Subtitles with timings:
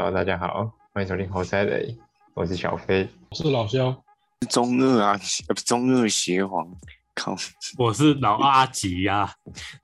[0.00, 1.92] Hello，大家好，欢迎收听猴赛雷，
[2.34, 3.08] 我是小飞。
[3.30, 4.04] 我是老肖，
[4.48, 6.72] 中二啊，呃不中二邪皇，
[7.16, 7.34] 靠，
[7.76, 9.28] 我是老阿吉呀、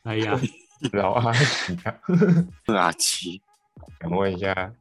[0.04, 0.38] 哎呀，
[0.94, 1.98] 老阿吉啊，
[2.66, 3.42] 阿吉，
[4.00, 4.72] 想问一下，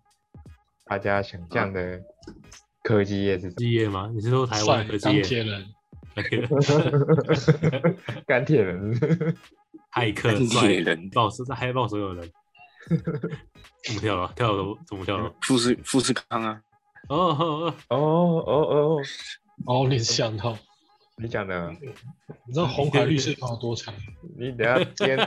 [0.86, 2.00] 大家想象的
[2.84, 4.12] 科技业是什基业吗？
[4.14, 5.22] 你是说台帅湾的基钢？
[5.24, 5.66] 铁人，
[8.28, 8.94] 钢铁人，
[9.92, 11.10] 骇客钢帅铁人。
[11.10, 12.32] 爆是在嗨爆所有人。
[13.86, 14.32] 怎 么跳了？
[14.36, 15.18] 跳了怎么跳？
[15.18, 15.34] 了？
[15.42, 16.62] 富士富士康啊，
[17.10, 19.02] 哦哦哦，哦哦哦，
[19.66, 20.58] 哦，你是想到，
[21.18, 21.72] 你讲的，
[22.46, 23.94] 你知道红海绿色炮有多长？
[24.38, 25.18] 你等下先。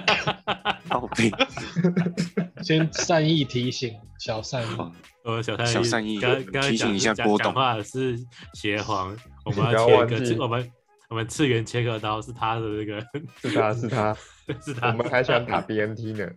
[2.63, 4.77] 先善意提醒，小善意，
[5.25, 7.47] 呃，小善小善意刚刚提醒一下讲波动。
[7.47, 8.19] 讲话的是
[8.55, 10.73] 邪皇， 我们切割，我们
[11.09, 13.01] 我们次元切割刀是他的那个，
[13.43, 14.17] 是他是他，
[14.65, 14.89] 是他。
[14.89, 16.29] 我们还想打 BNT 呢。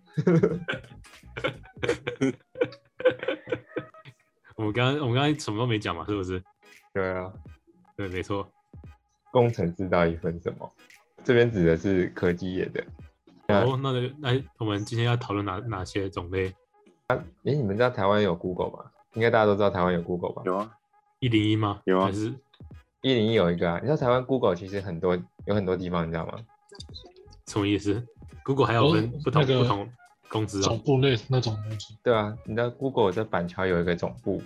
[4.56, 6.42] 我们刚刚我们刚刚什么都没讲嘛，是不是？
[6.94, 7.32] 对啊，
[7.96, 8.48] 对，没错。
[9.32, 10.70] 工程师到底分什么？
[11.24, 12.84] 这边指的是科技业的。
[13.48, 16.54] 那哦，那个那我们今天要讨论哪哪些种类？
[17.08, 18.92] 诶，你们知道台湾有 Google 吗？
[19.14, 20.42] 应该大家都知道台湾有 Google 吧？
[20.46, 20.72] 有啊，
[21.20, 21.82] 一零一吗？
[21.86, 22.34] 有啊还是
[23.02, 26.38] 一零一有一个啊，你知道台湾 Google 其实很多有很多地方，你知道吗？
[27.48, 28.06] 什么意思
[28.44, 29.90] ？Google 还有分哦不同、那个不同
[30.30, 30.62] 公司哦。
[30.64, 31.98] 总部类那种东西。
[32.04, 34.42] 对啊，你知道 Google 在板桥有一个总部，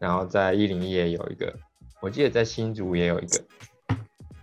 [0.00, 1.54] 然后在一零一也有一个，
[2.00, 3.44] 我记得在新竹也有一个，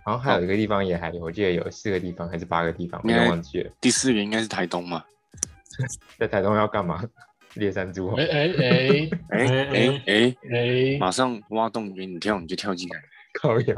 [0.04, 3.70] 然后还有一个地方也还有，我记得有四个地方还是八个地方，我忘记了。
[3.80, 5.04] 第四个应该是台东嘛，
[6.18, 7.04] 在台东要干嘛？
[7.54, 13.02] 猎山猪哦哎哎哎 哎哎哎哎，哎，马上挖洞给你跳，你就跳进来，
[13.34, 13.74] 靠腰，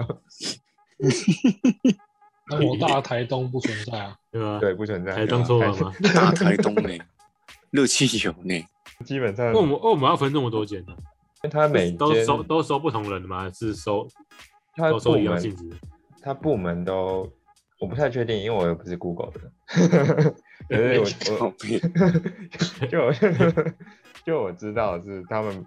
[2.49, 4.59] 那我大台东不存在啊， 对吧？
[4.61, 5.15] 对，不存在。
[5.15, 5.93] 台东说完吗？
[6.15, 6.91] 大台东呢，
[7.71, 8.65] 热气球呢，
[9.05, 10.95] 基本上为我们为我们要分那么多间呢？
[11.51, 13.43] 他每都收都收不同人的吗？
[13.43, 14.07] 还是收
[14.75, 15.77] 他都收部门一样性质的？
[16.23, 17.29] 它部门都
[17.81, 19.41] 我不太确定，因为我又不是 Google 的，
[20.69, 21.05] 可是我
[21.47, 21.53] 我，
[22.87, 23.13] 就我
[24.25, 25.65] 就我知道是他们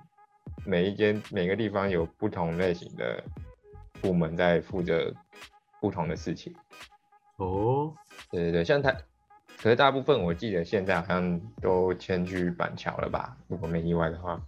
[0.66, 3.22] 每一间每个地方有不同类型的
[4.00, 5.14] 部门在负责
[5.86, 6.52] 不同的事情。
[7.38, 7.94] 哦，
[8.32, 8.92] 对对对，像台，
[9.62, 13.38] 可是大部分我记得现在好像都迁去板桥了吧？
[13.48, 14.42] 如果没意外的话，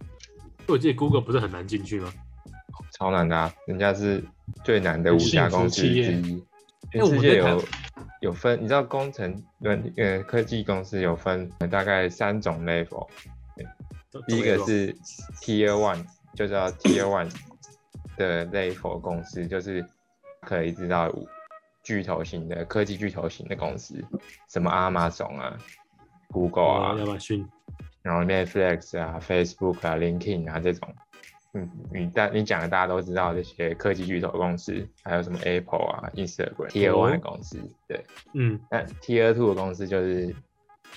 [0.66, 2.12] 我记得 Google 不是很难进去吗？
[2.90, 4.24] 超难的、啊，人家是
[4.64, 6.42] 最难的五家公司之一，
[6.90, 7.62] 全世界有
[8.20, 13.06] 有分，你知道工程软呃科技公司有分呃大概三种 level，
[14.26, 14.92] 第一个是
[15.40, 17.32] Tier One，就叫 Tier One
[18.16, 19.86] 的 level 公司，就是
[20.42, 21.12] 可以知道
[21.82, 24.04] 巨头型的科技巨头型的公司，
[24.48, 25.58] 什么 Amazon 啊、
[26.28, 27.46] Google 啊，亚马逊
[28.02, 30.94] 然后 Netflix 啊、Facebook 啊、LinkedIn 啊这种，
[31.54, 38.04] 嗯，你大你讲的大家都知道这些科技巨头公司，还有什么 Apple 啊、Instagram、Tier One 的公司，对。
[38.34, 40.34] 嗯，那 Tier Two 的公司就是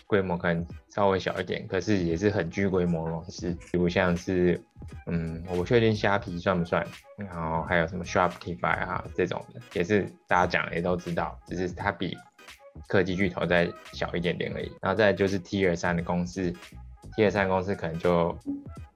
[0.07, 4.61] 规模可能稍微小一点，可是也是很具规模的公司，比如像是，
[5.05, 6.85] 嗯，我不确定虾皮算不算，
[7.17, 12.17] 然后还有什么 Shopify 啊这种的，也是大家讲也都知道，只是它比
[12.87, 14.71] 科技巨头再小一点点而已。
[14.81, 16.53] 然后再就是 Tier 三的公司
[17.15, 18.37] ，Tier 三公司可能就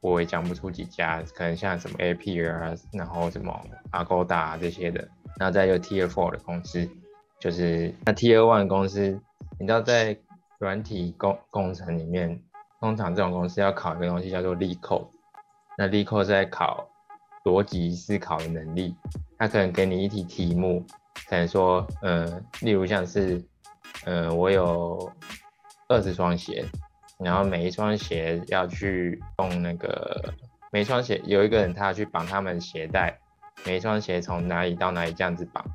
[0.01, 3.57] 我也讲不出几家，可能像什么 AP 啊，然后什么
[3.91, 5.07] Agoda 啊这些的，
[5.39, 6.89] 然后再就 Tier Four 的公司。
[7.37, 9.19] 就是那 Tier One 公司，
[9.59, 10.17] 你知道在
[10.59, 12.41] 软体工工程里面，
[12.79, 15.11] 通常这种公司要考一个东西叫做力扣。
[15.77, 16.87] 那力扣是在考
[17.43, 18.95] 逻辑思考的能力。
[19.37, 20.85] 它可能给你一题题目，
[21.27, 23.43] 可能说，呃，例如像是，
[24.05, 25.11] 呃，我有
[25.89, 26.65] 二十双鞋，
[27.19, 30.33] 然后每一双鞋要去用那个，
[30.71, 33.19] 每一双鞋有一个人他要去绑他们鞋带，
[33.65, 35.65] 每一双鞋从哪里到哪里这样子绑，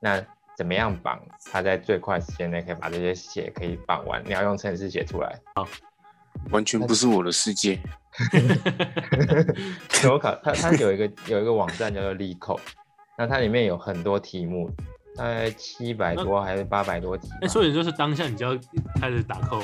[0.00, 0.22] 那
[0.58, 1.16] 怎么样绑？
[1.52, 4.20] 他在最快时间内可以把这些写可以绑完。
[4.26, 5.38] 你要用程式写出来。
[6.50, 7.78] 完全不是我的世界，
[10.10, 12.58] 我考它，它有一个有一个网站叫做 LeetCode，
[13.16, 14.68] 那它里面有很多题目，
[15.16, 17.36] 大概七百多还是八百多题吧。
[17.42, 18.60] 哎，所以就是当下你就要
[19.00, 19.60] 开始打扣，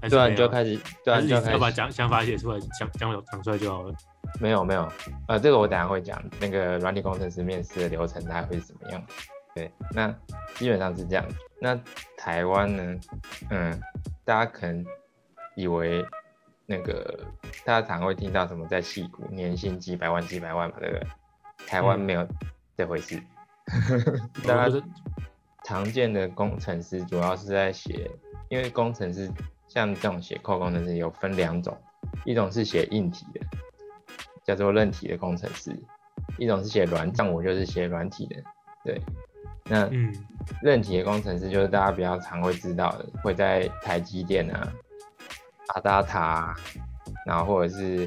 [0.00, 1.58] 还是对啊，你就开始，对啊，你就要开始。
[1.58, 3.94] 把想想法写出来，想讲讲出来就好了。
[4.40, 4.88] 没有没有，
[5.28, 9.00] 呃，这个我等下会讲，那个软体工程师面试的流程大概会是怎么样。
[9.54, 10.08] 对，那
[10.54, 11.24] 基本上是这样。
[11.60, 11.78] 那
[12.16, 13.00] 台湾呢，
[13.50, 13.80] 嗯，
[14.24, 14.84] 大家可能
[15.54, 16.04] 以为
[16.66, 17.24] 那个
[17.64, 21.06] 大家常会听到什么在戏骨年薪几百万几百万嘛，对不对？
[21.66, 22.26] 台湾嗯没有
[22.76, 23.22] 这回事。
[24.46, 24.82] 大家
[25.64, 28.10] 常见的工程师主要是在写，
[28.48, 29.30] 因为工程师
[29.68, 31.76] 像这种写扣工程师有分两种，
[32.24, 33.40] 一种是写硬体的，
[34.44, 35.70] 叫做韧体的工程师，
[36.38, 38.42] 一种是写软，像我就是写软体的，
[38.84, 39.00] 对。
[39.64, 40.12] 那嗯，
[40.62, 44.72] 韧体的工程师就是大家比较常会知道的，会在台积电啊、
[45.68, 46.56] 阿达塔啊，
[47.26, 48.06] 然后或者是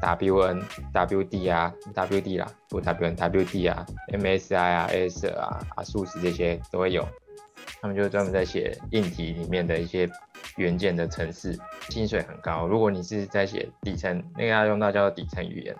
[0.00, 0.62] WN、
[0.92, 7.06] WD 啊、WD 啦，不 WN、WD 啊、MSI 啊、AS 啊、啊数字这些都会有。
[7.80, 10.08] 他们就是专门在写硬体里面的一些
[10.56, 11.56] 元件的程式，
[11.90, 12.66] 薪水很高。
[12.66, 15.76] 如果你是在写底层，那个要用到叫做底层语言，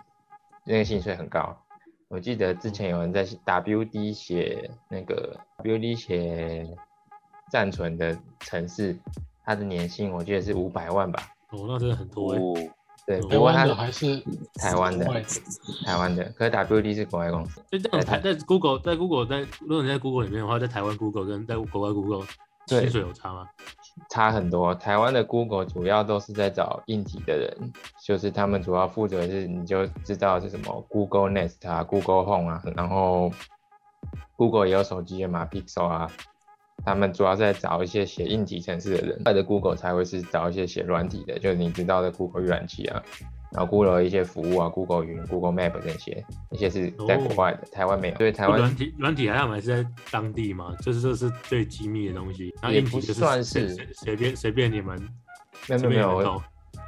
[0.63, 1.61] 那个薪水很高。
[2.09, 6.67] 我记得之前有人在 WD 写那个 WD 写
[7.51, 8.97] 暂存的城市，
[9.45, 11.21] 他的年薪我记得是五百万吧。
[11.51, 12.35] 哦，那真的很多
[13.05, 14.23] 对，台不过他湾的还是
[14.55, 15.05] 台湾的
[15.85, 17.61] 台湾的，可是 WD 是国外公司。
[17.69, 22.25] 就这样，台在 Google 在 Google 在如果你在 Google 里面的话，在台湾 Google 跟在国外 Google
[22.65, 23.47] 对薪水有差吗？
[24.09, 24.73] 差很多。
[24.75, 27.73] 台湾的 Google 主要都是在找硬体的人，
[28.03, 33.31] 就是他们主要负责是你就知道是什么 Google Nest 啊、Google Home 啊，然后
[34.35, 36.11] Google 也有手机的嘛，Pixel 啊，
[36.85, 39.21] 他们主要在找一些写硬体程式的人。
[39.25, 43.03] 他的 Google 才会是找一些写软体的，就是你知道的 Google 浏览器啊，
[43.51, 48.15] 然后 Google 一些服务啊，Google 云、Google Map 那些，那些是在国外的，台湾没有。
[48.15, 52.53] 所以台湾软体软体还要买是在当地嘛，就是这是最机密的东西。
[52.61, 54.97] 那也不硬体就是算是随便随便你们
[55.67, 56.41] 没有没有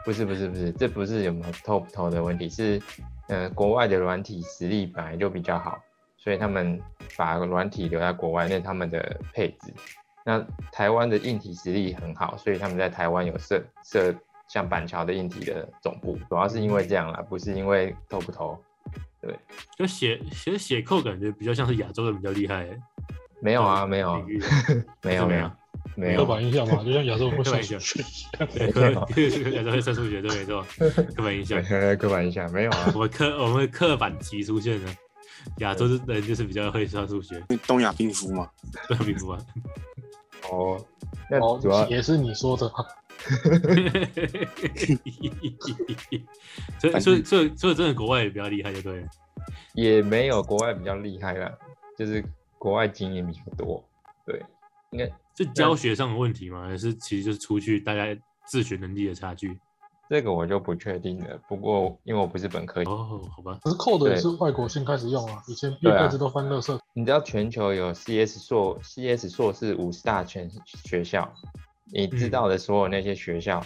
[0.05, 2.81] 不是不是不是，这不是有没有偷不偷的问题，是
[3.27, 5.79] 呃国外的软体实力本来就比较好，
[6.17, 6.79] 所以他们
[7.17, 9.73] 把软体留在国外，那他们的配置。
[10.23, 14.13] 那台湾的硬体实力很好，所以他们在台湾有设设
[14.51, 18.57] 像板桥的硬体的总部，主要是因为这样啦，不是因为偷不偷。
[19.21, 19.33] 对
[19.77, 22.81] 就写其实写扣感觉比较像是亚洲人比较厉害欸，
[23.39, 24.43] 没有啊，没有啊领，域
[25.03, 25.25] 没有
[25.95, 28.03] 没有刻，板印象嘛，就像亚洲人 会算数象学
[29.55, 30.65] 亚洲会算数学，对没错，
[31.15, 31.63] 刻板印象。
[31.97, 34.91] 刻板印象没有啊我，们刻我们刻板题出现了，
[35.59, 38.49] 亚洲人就是比较会算数学，东亚病夫嘛，
[38.89, 39.39] 东亚病夫啊，
[40.49, 40.83] 哦，
[41.29, 42.83] 那哦主要，也是你说的啊，
[46.79, 49.07] 所以所以所以所以真的国外也比较厉害，就对了。
[49.73, 51.51] 也没有国外比较厉害啦，
[51.97, 52.23] 就是
[52.57, 53.83] 国外经验比较多，
[54.25, 54.43] 对，
[54.91, 56.67] 应该是教学上的问题吗？
[56.67, 58.05] 还是其实就是出去大家
[58.45, 59.57] 自学能力的差距？
[60.09, 61.39] 这个我就不确定了。
[61.47, 66.77] 不过因为我不是本科，哦，好吧，可是 Code 也是外国先开始用啊，以前一辈子都翻乐色。
[66.93, 70.51] 你知道全球有 CS 硕 CS 硕士五十大全
[70.83, 71.33] 学校，
[71.93, 73.61] 你知道的所有那些学校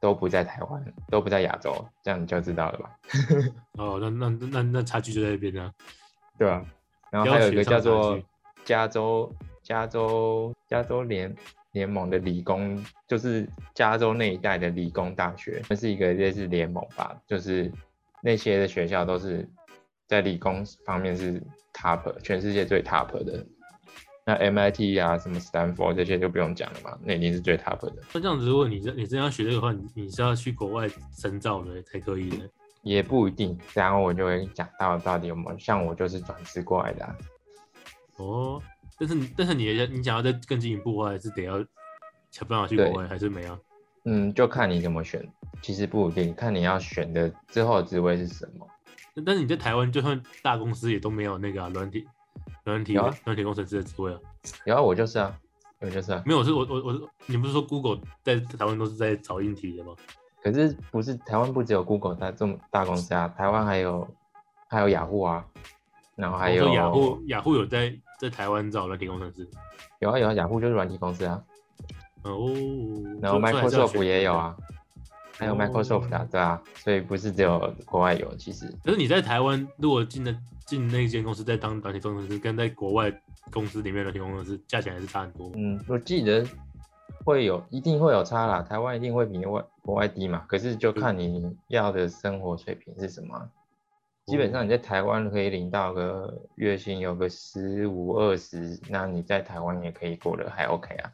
[0.00, 2.98] 都不在台湾，都不在亚洲，这样你就知道了吧？
[3.78, 5.72] 哦，那那那那差距就在这边啊。
[6.38, 6.64] 对啊。
[7.10, 8.20] 然后还有一个叫做
[8.64, 9.32] 加州
[9.62, 11.34] 加州加州联
[11.72, 17.72] 联盟的理工，就是加州那一带的理工大学，那是一个类似联盟吧，就是
[18.22, 19.48] 那些的学校都是
[20.06, 21.40] 在理工方面是
[21.72, 23.46] top，全世界最 top 的。
[24.26, 27.94] 那 MIT 啊，什么 Stanford 这些就不用讲了嘛，那已经是最 top 的。
[28.12, 32.50] 那这样子，如果你真你真要学这个的话，你你是要去国外深造的才可以的。
[32.82, 37.16] 也不一定，然后我就会讲到到底有没有，像我就是转职过来的、啊，
[38.16, 38.62] 哦，
[38.98, 41.64] 但是你但是你的你想要再更进一步的话，还是得要
[42.32, 43.58] 想办法去国外，还是没有？
[44.06, 45.24] 嗯，就看你怎么选，
[45.62, 48.66] 其实不一定，看你要选的之后的职位是什么。
[49.14, 51.88] 但但是你在台湾，就算大公司也都没有那个啊软、
[52.46, 54.18] 体软体有啊软体工程师的职位啊。
[54.64, 55.36] 然后我就是啊，
[55.80, 59.94] 我就是啊，没有，是我我我，你不是说 Google 在台湾都是在找硬体的吗？
[60.42, 64.06] 可是不是台湾不只有 Google 大这么大公司啊，台湾还有
[64.68, 65.44] 还有雅虎啊，
[66.14, 69.48] 然后还有说雅虎雅虎有在在台湾找软体工程师。
[69.98, 71.42] 有啊有啊，雅虎就是软体公司啊，
[72.22, 72.46] 哦，
[73.20, 74.56] 然后所以所以还是要 Microsoft 选也有啊，
[75.38, 80.34] 还有哦 Microsoft 啊，对啊，所以不是只有国外有，其实可是你在台湾，如果进的
[80.66, 83.12] 进那间公司，在当软体工程师，跟在国外
[83.50, 85.52] 公司里面的软体工程师，价钱还是差很多。
[85.54, 86.46] 嗯，我记得
[87.24, 88.62] 会有，一定会有差啦。
[88.62, 93.48] 台湾一定会比外国外低嘛，可是就看你要的生活水平是什么啊。
[94.24, 101.12] 基本上你在台湾可以领到个月薪有个十五二十，那你在台湾也可以过得还 OK 啊。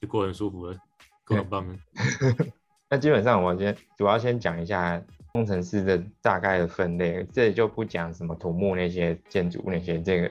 [0.00, 0.76] 就过得很舒服了，
[1.24, 1.76] 过得很棒了。
[2.90, 5.02] 那基本上我先主要先讲一下
[5.32, 10.30] 工程师的大概的分类，这里就不讲什么土木那些建筑那些，这个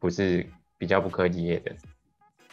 [0.00, 0.46] 不是
[0.78, 1.72] 比较不科技业的。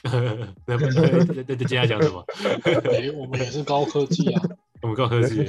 [0.65, 1.01] 那不那
[1.33, 2.23] 那那接下来讲什么？
[2.91, 4.41] 哎，我们也是高科技啊，
[4.83, 5.45] 我们高科技。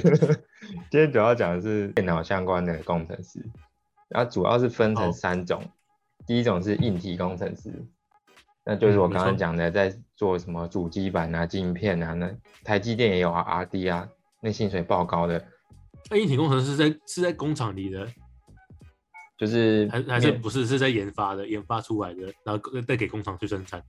[0.89, 3.45] 今天主要讲的是电脑相关的工程师，
[4.07, 5.61] 然后主要是分成三种，
[6.25, 7.85] 第一种是硬体工程师，
[8.65, 12.31] 那就是我刚刚讲的，在做什么主机板啊、镜片啊，那
[12.63, 14.09] 台积电也有啊、RD 啊，
[14.41, 15.43] 那薪水爆高的，
[16.09, 18.07] 那硬体工程师是在是在工厂里的，
[19.37, 23.83] 就是还还是不是是在研发的，研发出来的，然后再给工厂去生产。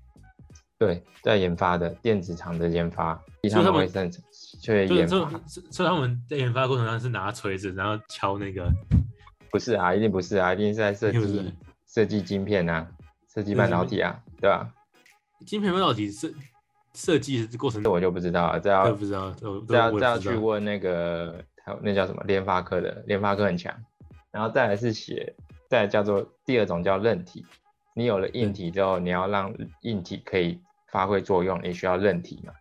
[0.79, 4.21] 对在研发的电子厂的研发，他所以他们们会生产去
[4.61, 8.71] 就是就研发，是所以他们在研发过程中是拿锤子，然后敲那个，
[9.51, 11.55] 不是啊，一定不是啊，一定是在设计
[11.87, 12.87] 设计晶片啊，
[13.33, 14.73] 设计半导体啊，对吧？
[15.47, 16.31] 晶片半导体设
[16.95, 19.31] 设计的过程这，我就不知道了，这要不知道，
[19.69, 20.05] 这要这。
[20.05, 23.75] 要去问那个还有那叫什么联发科的，联发科很强，
[24.31, 25.35] 然后再来是写，
[25.69, 27.45] 再来叫做第二种叫韧体，
[27.95, 30.59] 你有了硬体之后，你要让硬体可以
[30.91, 32.55] 发挥作用，你需要韧体嘛，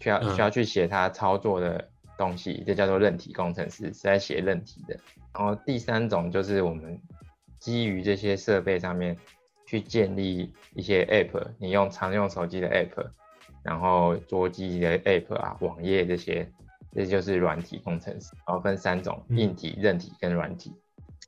[0.00, 4.94] 需要嗯需要去写它操作的东西，这叫做韧体工程师是在写韧体的。
[5.32, 7.00] 然后第三种就是我们
[7.58, 9.16] 基于这些设备上面
[9.70, 13.08] 去建立一些 app，你用常用手机的 app，
[13.62, 16.52] 然后桌机的 app 啊、网页这些，
[16.92, 18.34] 这就是软体工程师。
[18.44, 20.72] 然后分三种：嗯硬体、韧体跟软体。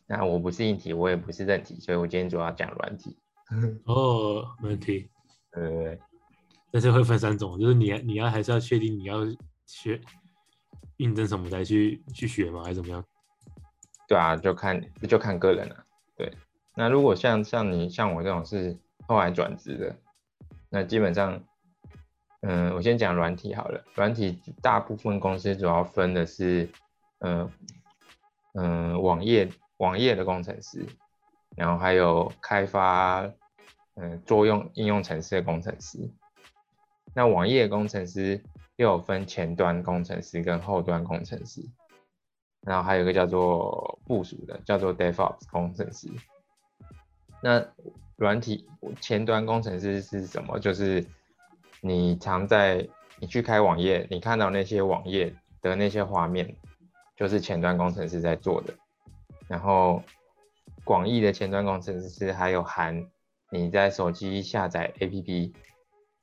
[0.08, 3.16] 那我不是硬体，我也不是韧体，所以我今天主要讲软体。
[3.86, 5.08] 哦，没问题。
[5.52, 6.00] 对对对，
[6.72, 9.18] 但是会分三种，就是你你要还是要确定你要
[9.66, 10.00] 学
[10.96, 12.64] 应征什么才去去学吗？
[12.64, 13.04] 还是怎么样？
[14.08, 16.28] 对啊，就看就看个人了、对，
[16.74, 19.96] 那如果像像你像我这种是后来转职的，
[20.70, 21.42] 那基本上，
[22.40, 23.84] 嗯，我先讲软体好了。
[23.94, 26.68] 软体大部分公司主要分的是，
[27.20, 27.50] 嗯
[28.54, 30.86] 嗯，网页网页的工程师，
[31.56, 33.30] 然后还有开发
[33.96, 36.10] 嗯作用应用程式的工程师。
[37.14, 38.42] 那网页工程师
[38.76, 41.62] 又有分前端工程师跟后端工程师。
[42.64, 46.08] 然后还有一个叫做部署的，叫做 DevOps 工程师。
[47.42, 47.64] 那
[48.16, 48.66] 软体
[49.00, 50.58] 前端工程师是什么？
[50.58, 51.04] 就是
[51.80, 56.56] 你常在你去开网页，你看到那些网页的那些画面，
[57.16, 58.72] 就是前端工程师在做的。
[59.48, 60.02] 然后
[60.84, 63.04] 广义的前端工程师还有含
[63.50, 65.52] 你在手机下载 APP，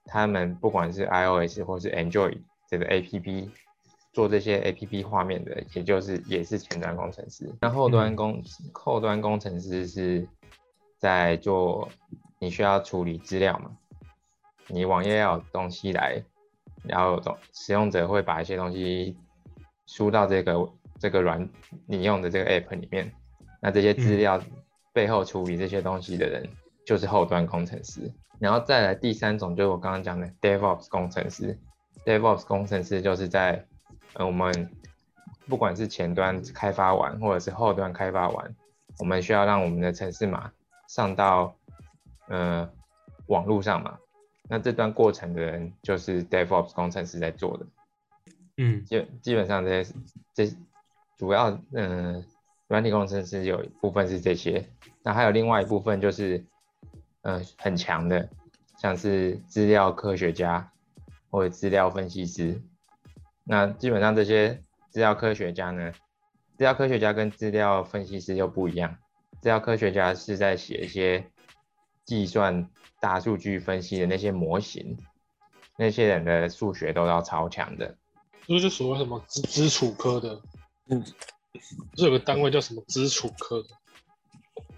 [0.05, 3.49] 他们不管是 iOS 或是 Android 这个 APP
[4.11, 7.53] 做这些 A P P 画面的，也就是也是前端工程师。
[7.61, 8.41] 那后端工、
[8.73, 10.27] 后端工程师是
[10.99, 11.89] 在做
[12.37, 13.71] 你需要处理资料嘛？
[14.67, 16.23] 你网页要有东西来，
[16.83, 19.17] 然后有东使用者会把一些东西
[19.87, 21.49] 输到这个这个软
[21.87, 23.11] 你用的这个 App 里面，
[23.61, 24.39] 那这些资料
[24.93, 26.47] 背后处理这些东西的人
[26.85, 28.11] 就是后端工程师。
[28.37, 31.57] 然后再来第三种就是我刚刚讲的 DevOps 工程师
[32.05, 33.65] ，DevOps 工程师就是在
[34.13, 34.71] 呃，我们
[35.47, 38.55] 不管是前端开发完，或者是后端开发完，
[38.99, 40.51] 我们需要让我们的程式码
[40.89, 41.55] 上到
[42.27, 42.69] 呃
[43.27, 43.97] 网络上嘛。
[44.49, 47.65] 那这段过程的人就是 DevOps 工程师在做的。
[48.57, 49.93] 嗯基基本上这些
[50.33, 50.57] 这
[51.17, 52.25] 主要嗯、呃
[52.67, 54.69] 软体工程师有一部分是这些，
[55.01, 56.43] 那还有另外一部分就是
[57.21, 58.29] 呃很强的，
[58.77, 60.71] 像是资料科学家
[61.31, 62.61] 或者资料分析师。
[63.43, 65.91] 那基本上这些资料科学家呢，
[66.57, 68.95] 资料科学家跟资料分析师又不一样。
[69.41, 71.31] 资料科学家是在写一些
[72.05, 72.69] 计算
[72.99, 74.97] 大数据分析的那些模型，
[75.77, 77.97] 那些人的数学都要超强的。
[78.45, 80.41] 这就是所谓什么基基础科的，
[80.89, 81.01] 嗯，
[81.91, 83.69] 不是有个单位叫什么基础科的？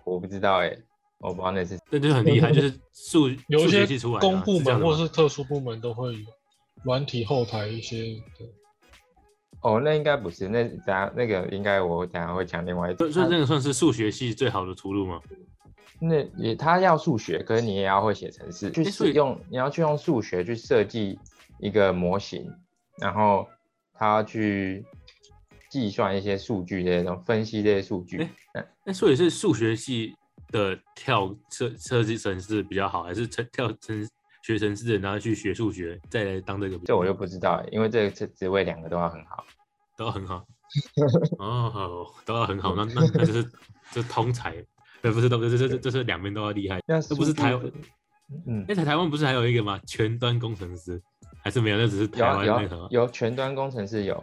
[0.03, 0.77] 我不知道哎、
[1.19, 6.19] 我不知道那是那就很厉害，就是数数有一些公部门或是特殊部门都会有
[6.83, 8.60] 软体后台一些的。
[9.61, 13.11] 哦，那应该不是，那等下那个应该我等下会讲另外一种。
[13.11, 15.21] 所以这个算是数学系最好的出路吗？
[15.99, 21.19] 那也他要数学，可是你也要会写程式，去用你要去用数学去设计
[21.59, 22.51] 一个模型，
[22.97, 23.47] 然后
[23.93, 24.83] 他要去
[25.69, 28.17] 计算一些数据这些东分析这些数据。
[28.17, 30.15] 诶那那所以是数学系
[30.47, 34.09] 的跳设设计程式比较好，还是程跳程
[34.41, 36.77] 学程式的然后去学数学再来当这个？
[36.85, 39.45] 这我就不知道欸，因为这这职职位两个都要很好。
[39.97, 40.43] 都要很好。
[41.37, 43.45] 哦，好，都要很好，那那那就是
[43.91, 44.55] 就通才，
[45.01, 46.79] 呃，不是都不是这这这是两边都要厉害。
[46.87, 47.71] 那那不是台湾，
[48.47, 49.79] 嗯，那台台湾不是还有一个吗？
[49.85, 50.99] 全端工程师
[51.43, 51.77] 还是没有？
[51.77, 52.87] 那只是台有有湾那个。
[52.89, 54.15] 有全端工程师有，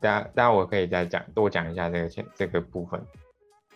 [0.00, 3.04] 大家大家我可以再讲多讲一下这个前这个部分。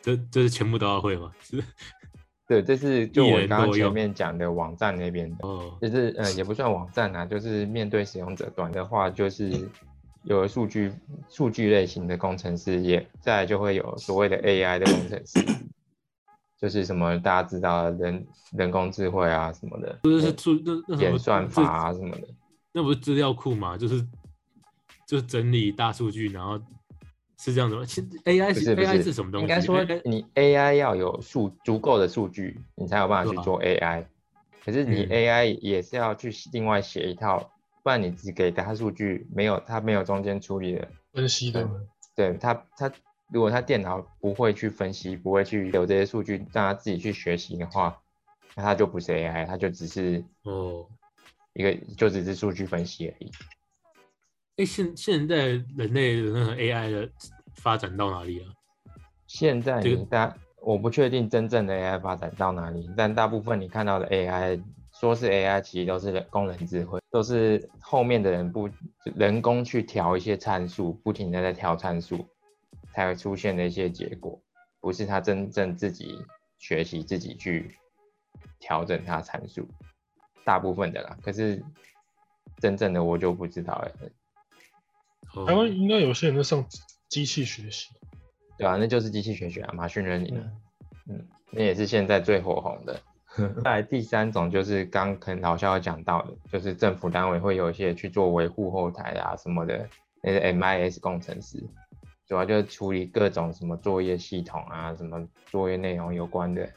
[0.00, 1.32] 这这是全部都要会吗？
[1.40, 1.56] 是
[2.46, 9.68] 对，这是就我刚刚前面讲的网站那边的，哦，就是呃也不算网站啊，就是面对使用者端的话，就是
[10.24, 10.92] 有数据
[11.28, 15.40] 数据类型的工程师也，再来就会有所谓的 AI 的工程师，
[16.60, 22.28] 就是什么大家知道的人人工智慧啊什么的，不是是数那那演算法啊什么的。
[22.72, 23.76] 那不是资料库嘛？
[23.76, 24.02] 就是
[25.06, 26.60] 就是整理大数据，然后
[27.44, 27.84] 是这样子吗？
[27.84, 29.42] 其实 AI 是不是不 AI 是是什么东西？
[29.42, 34.06] 应该说你 AI 要有数足够的数据，你才有办法去做 AI。
[34.64, 37.50] 可是你嗯 AI 也是要去另外写一套，
[37.82, 41.68] 不然你只给它数据，没有它没有中间处理的，分析的，
[42.14, 42.92] 对它它
[43.32, 48.00] 如果它电脑不会去分析，不会去有这些数据让它自己去学习的话，
[48.54, 50.86] 那它就不是 AI，它就只是哦，
[51.54, 53.32] 一个就只是数据分析而已。
[54.56, 57.10] 哎，现现在人类的那个 AI 的
[57.54, 58.46] 发展到哪里了？
[59.26, 64.62] 现在大我不确定真正的 AI 发展到哪里，但大部分你看到的 AI
[65.00, 68.68] 说是 AI，其实都是人工人智慧，都是后面的人不
[69.16, 72.28] 人工去调一些参数，不停的在调参数，
[72.92, 74.38] 才会出现的一些结果，
[74.80, 76.18] 不是他真正自己
[76.58, 77.74] 学习自己去
[78.60, 79.66] 调整它参数，
[80.44, 81.16] 大部分的啦。
[81.22, 81.64] 可是
[82.58, 84.10] 真正的我就不知道了，哦
[85.46, 86.64] 台湾应该有些人在上
[87.08, 87.88] 机器学习，
[88.58, 90.44] 对啊，那就是机器学习啊，马训练营啊。
[91.08, 93.00] 嗯，嗯，那也是现在最火红的。
[93.64, 99.88] 再来第三种就是刚可能老肖有讲到的，就是政府单位会有一些去做维护后台啊什么的，
[100.22, 101.58] 那是 MIS 工程师，
[102.28, 106.68] 主要就是处理各种什么作业系统啊，什么作业内容有关的，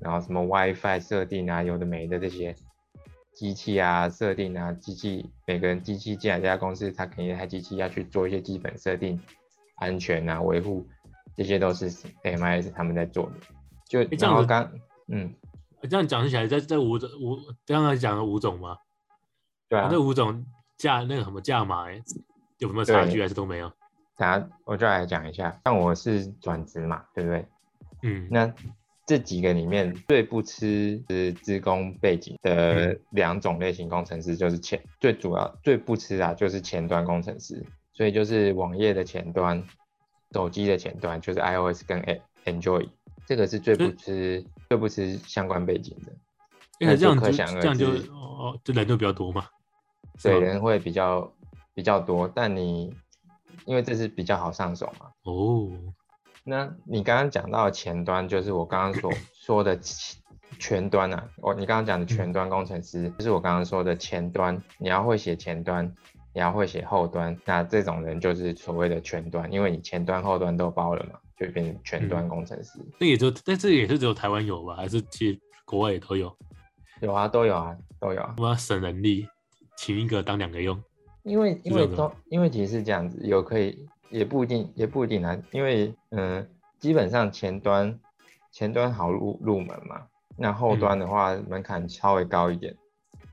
[0.00, 2.56] 然后什么 WiFi 设定啊，有的没的这些
[3.34, 9.20] 机器啊设定啊，机器每个人机器进来这家公司，他肯定一台机器要去做一些基本设定、
[9.76, 10.86] 安全啊维护，
[11.34, 13.32] 这些都是 MIS 他们在做的。
[13.88, 14.72] 就这样子然后刚
[15.08, 15.34] 嗯，
[15.82, 17.36] 这样讲起来，在这五种五
[17.66, 18.76] 刚刚讲了五种吗，
[19.68, 20.44] 对啊，这五种
[20.76, 22.02] 价那个什么价码欸
[22.58, 23.68] 有没有差距对还是都没有？
[24.16, 27.46] 等下我就来讲一下，像我是转职嘛，对不对？
[28.02, 28.54] 嗯，那
[29.06, 39.62] 这几个里面最不吃是职工背景的两种类型工程师，就是前最主要最不吃啊，就是前端工程师，所以就是网页的前端、
[40.32, 42.00] 手机的前端，就是 iOS 跟
[42.44, 42.88] Android，
[43.26, 46.12] 这个是最不吃最不吃相关背景的。
[46.78, 49.46] 因为这样就那就可想而这样就知哦，这人就比较多嘛，
[50.18, 51.32] 是对，人会比较
[51.74, 52.92] 比较多，但你
[53.66, 55.06] 因为这是比较好上手嘛。
[55.22, 55.70] 哦，
[56.44, 60.20] 那你刚刚讲到前端，就是我刚刚所 说的前
[60.58, 61.28] 全端啊。
[61.36, 65.84] 我你刚刚讲的全端工程师，就是我刚刚说的前端，你要会写前端，
[66.34, 72.78] 你要会写后端，那这种人就是所谓的全端，因为你前端后端都包了嘛，就变成全端工程师。
[72.98, 74.76] 那也就但这也是只有台湾有吧？
[74.76, 76.36] 还是其实国外也都有？
[77.00, 78.34] 有啊，都有啊，都有啊。
[78.36, 79.28] 我们要省人力，
[79.76, 80.80] 请一个当两个用。
[81.22, 86.48] 因为因为都因为其实是这样子，有可以也不一定也不一定啊，因为嗯，
[86.78, 87.98] 基本上前端
[88.52, 92.76] 前端好入入门嘛，那后端的话门槛稍微高一点，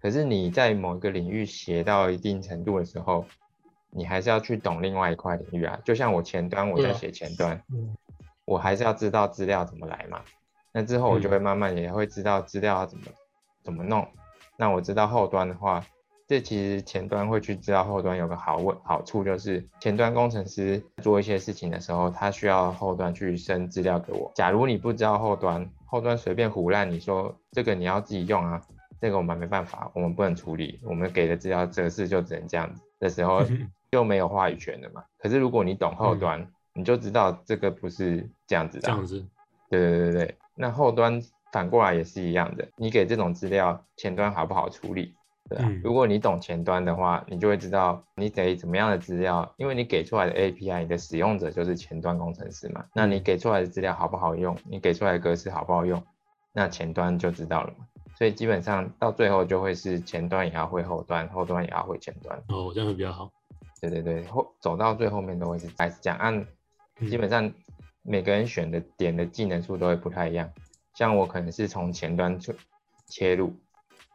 [0.02, 3.26] 可是你在某一个领域写到一定程度的时候，
[3.92, 7.96] 你还是要去懂另外一块领域啊，就像我前端我在写前端，嗯，
[8.46, 10.22] 我还是要知道资料怎么来嘛。
[10.72, 13.06] 那之后我就会慢慢也会知道资料要怎么、
[13.64, 14.08] 怎么弄。
[14.56, 15.84] 那我知道后端的话，
[16.30, 24.32] 这其实前端会去知道后端有个好问好处就是，前端工程师做一些事情的时候，他需要后端去生资料给我。
[24.36, 28.62] 假如你不知道后端，后端随便胡乱你说这个你要自己用啊，
[29.02, 33.42] 这个我们没办法，我们不能处理，我们给的资料格式就只能这样子的时候，
[33.90, 35.04] 就没有话语权了嘛。
[35.18, 39.26] 可是如果你懂后端，你就知道这个不是这样子的啊、这样子，
[39.72, 41.20] 对对对对，那后端
[41.52, 45.16] 反过来也是一样的，你给这种资料，前端好不好处理？
[45.50, 56.02] 对啊，嗯如果你懂前端的话，你就会知道你得怎么样的资料，因为你给出来的 API，你的使用者就是前端工程师嘛，那你给出来的资料好不好用，你给出来的格式好不好用，
[56.54, 57.86] 那前端就知道了嘛。
[58.18, 62.38] 所以基本上到最后就会是前端也要会后端，后端也要会前端。
[62.50, 63.32] 哦，这样会比较好。
[63.82, 66.46] 对对对，后走到最后面都会是还是这样，按
[67.00, 67.50] 嗯基本上
[68.04, 70.52] 每个人选的点的技能数都会不太一样。
[70.96, 72.54] 像我可能是从前端切
[73.08, 73.56] 切入，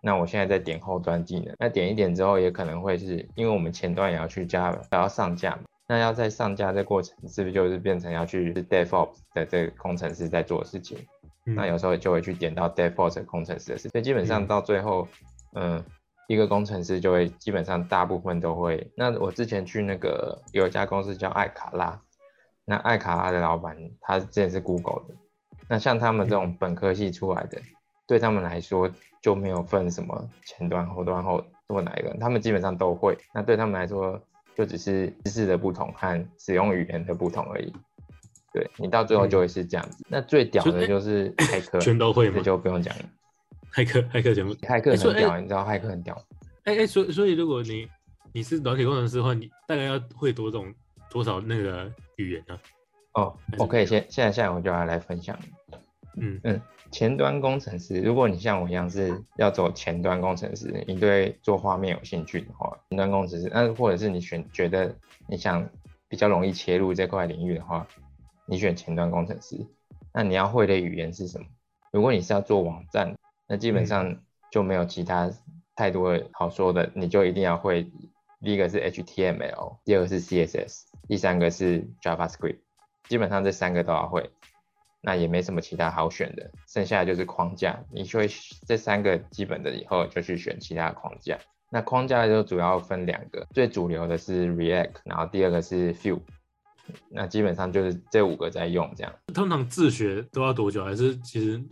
[0.05, 5.63] 那我现在在点后端技能，那点一点之后也可能会是因为我们前端也要去加，也要上架嘛。
[5.89, 10.99] 那要在上架这过程，是不是就是变成要去是 DevOps 的这个工程师在做的事情？
[11.47, 15.07] 嗯那有时候就会去点到 DevOps 的工程师的事，所以基本上嗯到最后，
[15.55, 15.83] 嗯，
[16.27, 18.91] 一个工程师就会基本上大部分都会。
[18.97, 22.01] 那我之前去那个有一家公司叫艾卡拉，
[22.65, 25.15] 那艾卡拉的老板他之前是 Google 的，
[25.69, 27.61] 那像他们这种本科系出来的，
[28.07, 28.91] 对他们来说
[29.25, 33.17] 就没有分什么前端、后端后做哪一个，他们基本上都会。
[33.33, 34.21] 那对他们来说，
[34.55, 37.73] 就只是知识的不同和使用语言的不同而已。
[38.53, 40.05] 对你到最后就会是这样子。
[40.11, 43.05] 那最屌的就是骇客， 全都会吗这就不用讲了。
[43.73, 44.53] 骇客骇客全部。
[44.57, 46.23] 骇客很屌，你知道骇客很屌。
[46.65, 47.89] 哎哎，所以所以如果你
[48.35, 50.71] 你是软体工程师的话，你大概要会多种
[51.09, 52.61] 多少那个语言呢、
[53.15, 55.35] 哦还，是我可以先现在现在我就要来分享。
[56.17, 56.61] 嗯嗯，
[56.95, 64.95] 前端工程师，如果你像我一样是要走前端工程师，你对做画面有兴趣的话，前端工程师，那或者是你选觉得
[65.27, 65.69] 你想
[66.07, 67.85] 比较容易切入这块领域的话，
[68.47, 69.67] 你选前端工程师。
[70.13, 71.45] 那你要会的语言是什么？
[71.91, 73.17] 如果你是要做网站，
[73.49, 74.17] 那基本上
[74.53, 75.29] 就没有其他
[75.75, 77.91] 太多的好说的，你就一定要会。
[78.41, 82.59] 第一个是 HTML，第二个是 CSS，第三个是 JavaScript，
[83.09, 84.31] 基本上这三个都要会。
[85.05, 87.79] 那也没什么其他好选的，剩下的就是框架。
[87.93, 88.27] 你会
[88.67, 91.39] 这三个基本的以后，就去选其他的框架。
[91.71, 96.21] 那框架就主要分两个，最主流的是 React，然后第二个是 Vue。
[97.11, 99.13] 那基本上就是这五个在用这样。
[99.35, 100.85] 通常自学都要多久？
[100.85, 101.63] 还是其实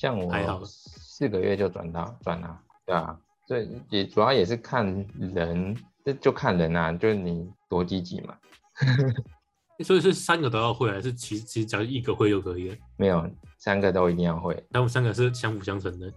[0.00, 4.86] 像我还好我四个月就转到转了，对啊，所以也主要也是看
[5.18, 8.36] 人，这就看人啊，就是你多积极嘛。
[9.82, 12.76] 所以是三个都要会，还是其实其实只要一个会就可以了？
[12.96, 14.54] 没有三个都一定要会。
[14.70, 16.12] 他们三个是相辅相成的。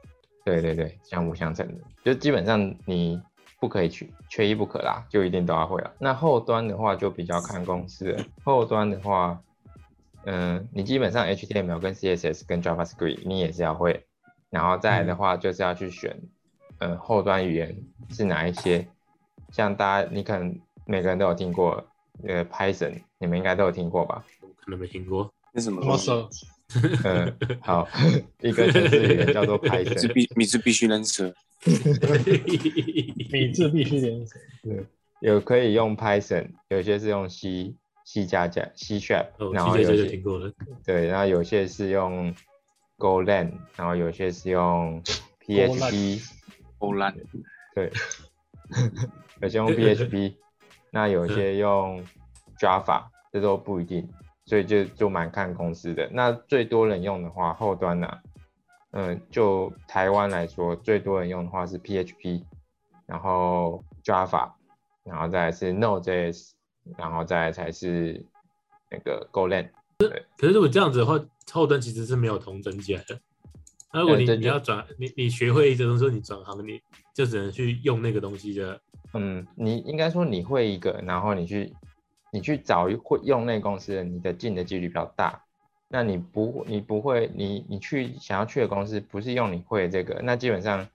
[0.46, 3.22] 对对对，相辅相成的，就基本上你
[3.60, 5.92] 不可以缺缺一不可啦，就一定都要会了。
[6.00, 9.42] 那后端的话就比较看公司了，后端的话，
[10.26, 14.06] 嗯，你基本上 HTML 跟 CSS 跟 JavaScript 你也是要会，
[14.50, 16.18] 然后再来的话就是要去选，
[16.80, 17.76] 嗯，后端语言
[18.12, 18.88] 是哪一些，
[19.52, 21.86] 像大家你可能每个人都有听过，
[22.26, 24.24] 呃，Python 你们应该都有听过吧？
[24.42, 25.32] 我可能没听过。
[25.54, 25.82] 那什么？
[27.04, 27.88] 嗯，好，
[28.42, 30.14] 一个程式语言叫做 Python。
[30.14, 31.34] 必米兹必须能车，
[33.32, 34.40] 米字必须连成。
[35.22, 37.74] 有可以用 Python，有些是用 C
[38.06, 40.52] C 加加 C Sharp，哦，然后有些听过了。
[40.86, 42.36] 对，然后有些是用
[42.98, 45.02] Golang，然后有些是用
[45.46, 46.22] PHP，
[46.80, 47.16] 欧烂，
[47.74, 47.92] 对，
[49.42, 50.34] 有些用 PHP，
[50.92, 52.04] 那有些用
[52.60, 54.08] Java，这都不一定，
[54.46, 56.10] 所以就就蛮看公司的。
[56.12, 58.08] 那最多人用的话，后端呢、
[58.92, 62.44] 嗯，就台湾来说，最多人用的话是 PHP，
[63.06, 64.52] 然后 Java，
[65.04, 66.52] 然后再来是 Node.js，
[66.98, 68.26] 然后再来才是
[68.90, 69.70] 那个 Golang。
[70.38, 71.20] 可是如果这样子的话，
[71.52, 73.20] 后端其实是没有同整起来的。
[73.94, 76.80] 那如果你你要转你你学会这东西，你转行你
[77.16, 78.80] 就只能去用那个东西的。
[79.14, 81.74] 嗯，你应该说你会一个，然后你去
[82.32, 85.44] 你去找会用那个公司的，你的进的几率比较大。
[85.88, 90.88] 那你不你不会，你你去想要去的公司不是用你会的这个，那基本上，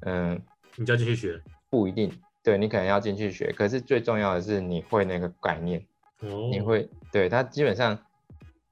[0.00, 0.40] 嗯，
[0.76, 1.40] 你就要继续学。
[1.68, 2.12] 不一定。
[2.40, 5.84] 对你可能要进去学，可是最重要的是你会那个概念，
[6.20, 7.98] 哦，你会对它基本上，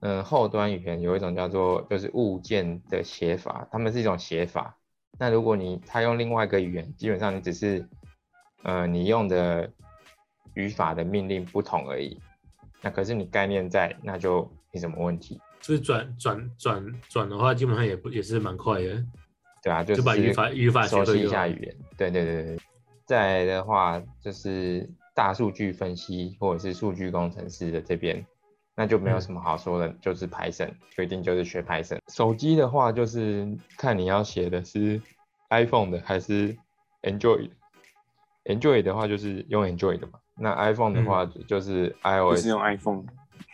[0.01, 4.75] 嗯，后端语言有一种叫做就是物件的写法，它们是一种写法。
[5.19, 7.87] 那如果你他用另外一个语言，基本上你只是，
[8.63, 9.71] 呃，你用的
[10.57, 12.21] 语法的命令不同而已。
[12.83, 19.05] 那可是你概念在，那就没什么问题，就是转转转转的话，基本上也不也是蛮快的。
[19.63, 21.77] 对啊，就就把语法语法熟悉一下语言。
[21.97, 22.59] 对对对对。
[23.05, 28.25] 再来的话就是大数据分析或者是数据工程师的这边，
[28.75, 31.99] 那就没有嗯什么好说的，就是 Python，就一定就是学 Python。
[32.09, 35.01] 手机的话就是看你要写的是
[35.51, 36.57] iPhone 的还是
[37.03, 37.55] Android 的。
[38.55, 43.05] Android 的话就是用 Android 的嘛，那 iPhone 的话就是 iOS，、是用 iPhone，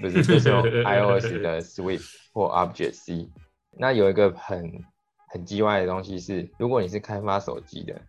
[0.00, 3.30] 不是就是用 iOS 的 Swift 或 Object C。
[3.78, 4.84] 那有一个很
[5.28, 8.00] 很叽歪的东西是，如果你是开发手机的，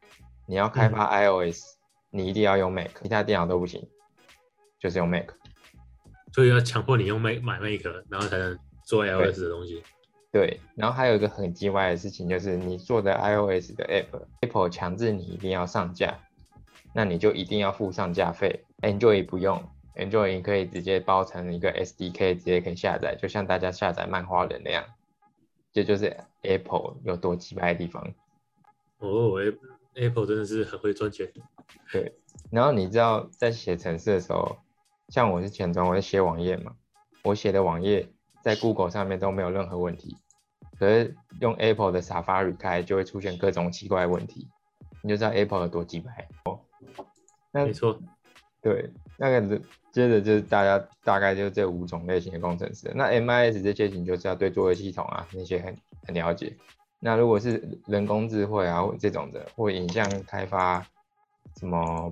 [0.48, 1.62] 你要开发 iOS，、
[2.10, 3.88] 你一定要用 Mac，其他电脑都不行，
[4.80, 5.28] 就是用 Mac。
[6.34, 9.84] 所以要强迫你用 Mac 买 Mac，然后才能做 iOS 的东西。
[10.32, 16.20] 对，然后还有一个很叽歪的事情，就是你做的 iOS 的 app，Apple 强制你一定要上架，
[16.94, 18.66] 那你就一定要付上架费。
[18.82, 19.64] Android 不用
[19.96, 24.84] 你可以直接包成一个 SDK，直接可以下载，就像大家下载漫画人那样。
[25.72, 28.14] 这就是 Apple 有多鸡掰的地方。
[29.00, 31.32] 哦，Apple Apple 真的是很会赚钱。
[31.92, 32.14] 对，
[32.52, 34.58] 然后你知道在写程式的时候，
[35.10, 36.76] 像我是前端，我是写网页嘛，
[37.24, 38.08] 我写的网页
[38.42, 40.16] 在 Google 上面都没有任何问题，
[40.80, 44.48] 可是用 Apple 的 Safari 开就会出现各种奇怪的问题，
[45.02, 46.28] 你就知道 Apple 有多鸡掰。
[46.46, 46.60] 哦，
[47.56, 48.02] 那没错，
[48.64, 49.62] 对，那个是
[49.92, 52.92] 接着就是大家大概就是这五种类型的工程师。
[52.96, 56.58] 那 MIS 这些你就是要对作业系统啊那些很很了解。
[57.00, 60.84] 那如果是人工智慧啊或这种的，或影像开发
[61.60, 62.12] 什么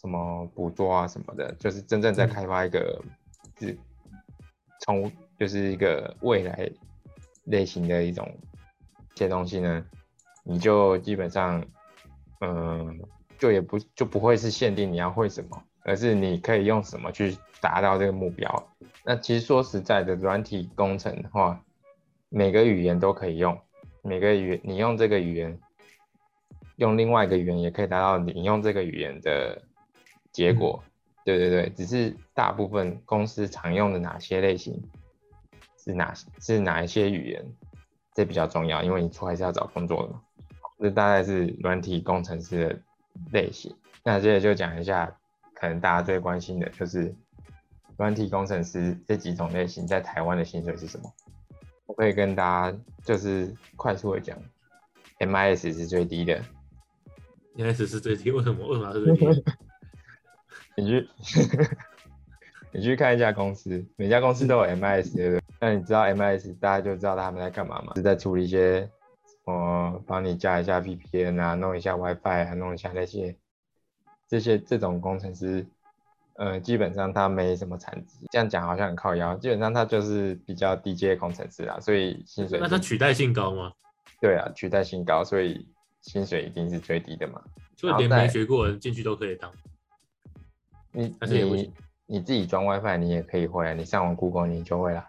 [0.00, 3.02] 什么捕捉啊什么的，就是真正在嗯开发一个
[3.58, 3.76] 是
[4.82, 6.70] 从就是一个未来
[7.46, 8.32] 类型的一种
[9.16, 9.84] 一些东西呢，
[10.44, 11.66] 你就基本上
[12.42, 12.96] 嗯。
[13.38, 18.68] 就也不就不会是限定你要会什么，而是你可以用什么去达到这个目标。
[19.04, 21.62] 那其实说实在的，软体工程的话，
[22.28, 23.58] 每个语言都可以用，
[24.02, 25.58] 每个语言你用这个语言，
[26.76, 29.62] 用另外一个语言也可以达到你用这个语言的
[30.32, 30.82] 结果。
[31.24, 34.82] 对对对，只是大部分公司常用的哪些类型，
[35.76, 37.44] 是哪是哪一些语言，
[38.14, 40.22] 这比较重要，因为你出来是要找工作的嘛。
[40.78, 42.80] 这大概是软体工程师的
[43.32, 43.74] 类型。
[44.04, 45.12] 那接着就讲一下，
[45.54, 47.14] 可能大家最关心的就是
[47.96, 51.12] 软体工程师这几种类型在台湾的薪水是什么？
[51.86, 54.38] 我可以跟大家就是快速的讲
[55.18, 56.40] ，MIS 是最低的
[57.56, 58.66] ，，MIS 是最低，为什么？
[58.68, 59.44] 为什么是最低？
[60.76, 61.08] 你去
[62.70, 65.42] 你去看一家公司，每家公司都有 MIS 对不对？
[65.60, 67.94] 那你知道 MIS，大家就知道他们在干嘛吗？
[67.96, 68.88] 是在处理一些，
[69.48, 73.34] 呃，帮你加一下 VPN 啊，弄一下 WiFi 啊，弄一下那些
[74.28, 75.66] 这些这种工程师，
[76.34, 78.26] 呃，基本上他没什么产值。
[78.30, 83.72] 这样讲好像很靠腰，基本上他就是比较低阶工程师啦，所以薪水那他取代性高吗？
[84.20, 85.66] 对啊，取代性高，所以
[86.02, 87.42] 薪水一定是最低的嘛。
[87.74, 89.50] 就连没学过人进去都可以当。
[90.92, 91.54] 你但是也不
[92.04, 95.08] 你自己装 WiFi 你也可以会啊，你上网 Google 你就会啦。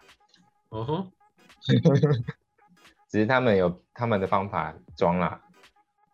[0.70, 1.08] 哦吼，
[3.10, 5.42] 只是他们有他们的方法装啦，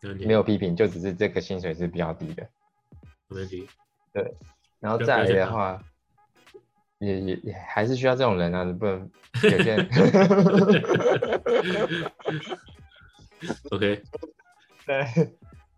[0.02, 2.48] 没有批评，就只是这个薪水是比较低的。
[3.28, 3.68] 没问题。
[4.80, 5.84] 然后再来的话，
[7.00, 9.12] 也也也还是需要这种人啊，你不能
[9.44, 9.90] 有些人
[13.72, 14.02] OK，
[14.88, 15.30] 再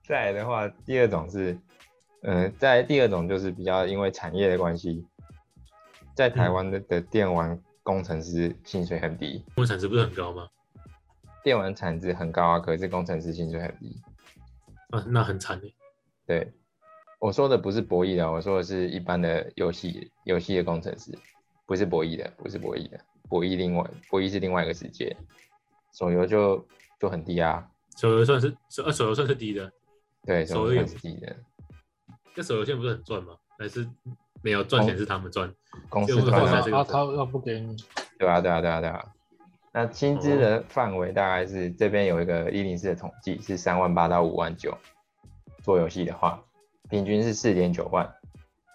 [0.04, 1.58] 再来的话，第二种是，
[2.22, 5.04] 嗯、再来第二种就是比较因为产业的关系，
[6.14, 10.48] 在台嗯湾的的电玩工程师薪水很低，工程师不是很高吗？
[11.48, 13.96] 电玩产值很高啊，可是工程师薪水很低。
[14.90, 15.74] 啊，那很惨的。
[16.26, 16.52] 对，
[17.20, 21.18] 我说的不是博弈的，我说的是一般的游戏游戏的工程师，
[21.66, 25.16] 不是博弈的，不是博弈的，博弈另外博弈是另外一个世界，
[25.94, 26.68] 手游就
[27.00, 29.72] 就很低啊，手游算是手呃手游算是低的，
[30.26, 31.34] 对，手游也是低的，
[32.36, 33.38] 那手游现在不是很赚吗？
[33.58, 33.88] 还是
[34.42, 35.50] 没有赚钱是他们赚？
[35.88, 37.78] 公司赚啊他他要不给你，
[38.20, 39.14] 对啊，对啊，对啊，对啊。
[39.78, 44.76] 那薪资的范围大概是这边有一个一零四的统计，是三万八到五万九。
[45.62, 46.44] 做游戏的话，
[46.90, 48.12] 平均是四点九万，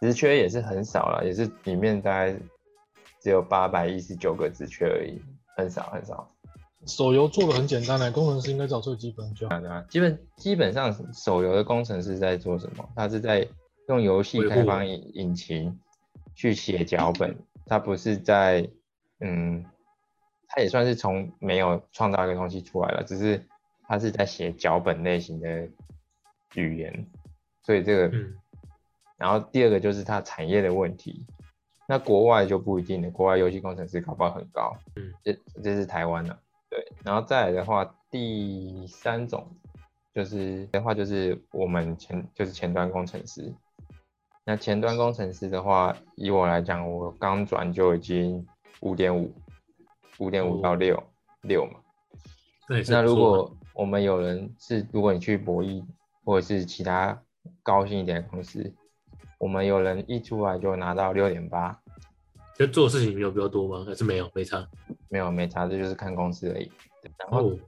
[0.00, 2.38] 职缺也是很少了，也是里面大概
[3.20, 5.20] 只有八百一十九个职缺而已，
[5.56, 6.28] 很少很少。
[6.86, 9.60] 手游做的很简单的，工程师应该找最基本就好。
[9.88, 12.88] 基本基本上手游的工程师在做什么？
[12.94, 13.44] 他是在
[13.88, 15.80] 用游戏开发引引擎
[16.36, 17.36] 去写脚本，
[17.66, 18.70] 他不是在
[19.18, 19.64] 嗯，
[20.54, 23.42] 他也算是从没有创造一个东西出来了，只是
[23.88, 25.66] 他是在写脚本类型的
[26.54, 27.06] 语言，
[27.62, 28.34] 所以这个，嗯，
[29.16, 31.26] 然后第二个就是他产业的问题，
[31.88, 36.38] 那国外就不一定了，国外游戏工程师搞不好很高，嗯，这这是台湾的，
[36.68, 39.56] 对，然后再来的话，第三种
[40.14, 43.50] 就是的话就是我们前就是前端工程师，
[44.44, 48.46] 那前端工程师的话，以我来讲，我刚转就已经
[48.80, 49.32] 五点五，
[50.22, 51.02] 五点五到六
[51.42, 51.80] 六嘛。
[52.88, 55.84] 那如果我们有人是，如果你去博弈
[56.24, 57.20] 或者是其他
[57.62, 58.72] 高薪一点的公司，
[59.38, 61.76] 我们有人一出来就拿到六点八，
[62.56, 63.84] 就做事情有比较多吗？
[63.84, 64.30] 还是没有？
[64.32, 64.64] 没差。
[65.08, 66.70] 没有没差，这就是看公司而已。
[67.18, 67.58] 然后哦，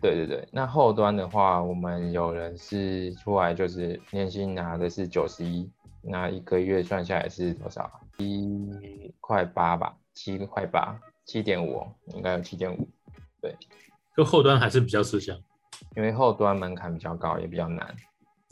[0.00, 5.70] 对对对，那后端的话，我们有人是出来就是年薪拿的是九十一，
[6.02, 7.88] 那一个月算下来是多少？
[8.18, 12.88] 一块八吧，七块八，七点五，哦应该有七点五。
[13.40, 13.56] 对
[14.16, 15.38] 就后端还是比较吃香。
[15.96, 17.86] 因为后端门槛比较高，也比较难。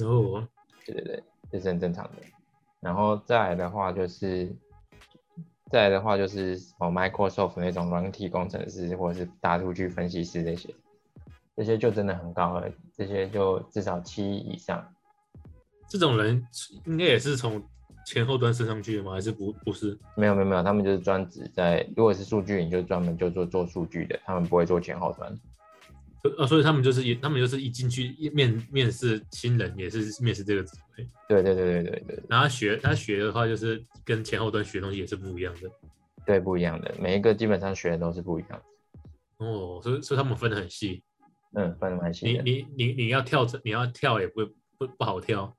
[0.05, 0.47] 哦，
[0.85, 2.23] 对对对，这是很正常的。
[2.81, 4.55] 然后再来的话就是，
[5.71, 10.75] 再来的话就是什么 Microsoft 那种软体工程师，或者是大数据分析师这些，
[11.57, 14.93] 这些就真的很高了，这些就至少七以上。
[15.89, 16.45] 这种人
[16.87, 17.63] 应该也是从
[18.05, 19.13] 前后端升上去的吗？
[19.13, 19.99] 还是不不是？
[20.17, 25.39] 没有没有没有，他们就是专职在，如果是数据，你就专门就做做数据的，他们不会做前后端。
[26.39, 31.09] 呃，所以他们就是也，他们就是一进去一面面试新人，也是面试这个职位。
[31.29, 35.69] 对对对对对对然后学他学的话，就是跟前后端学的东西也是不一样的。
[36.25, 39.45] 对，不一样的，每一个基本上学的都是不一样的。
[39.45, 41.03] 哦，所以所以他们分得很细。
[41.55, 42.39] 嗯，分得蛮细你。
[42.39, 44.45] 你你你要跳着，你要跳也不会
[44.79, 45.53] 不不好跳，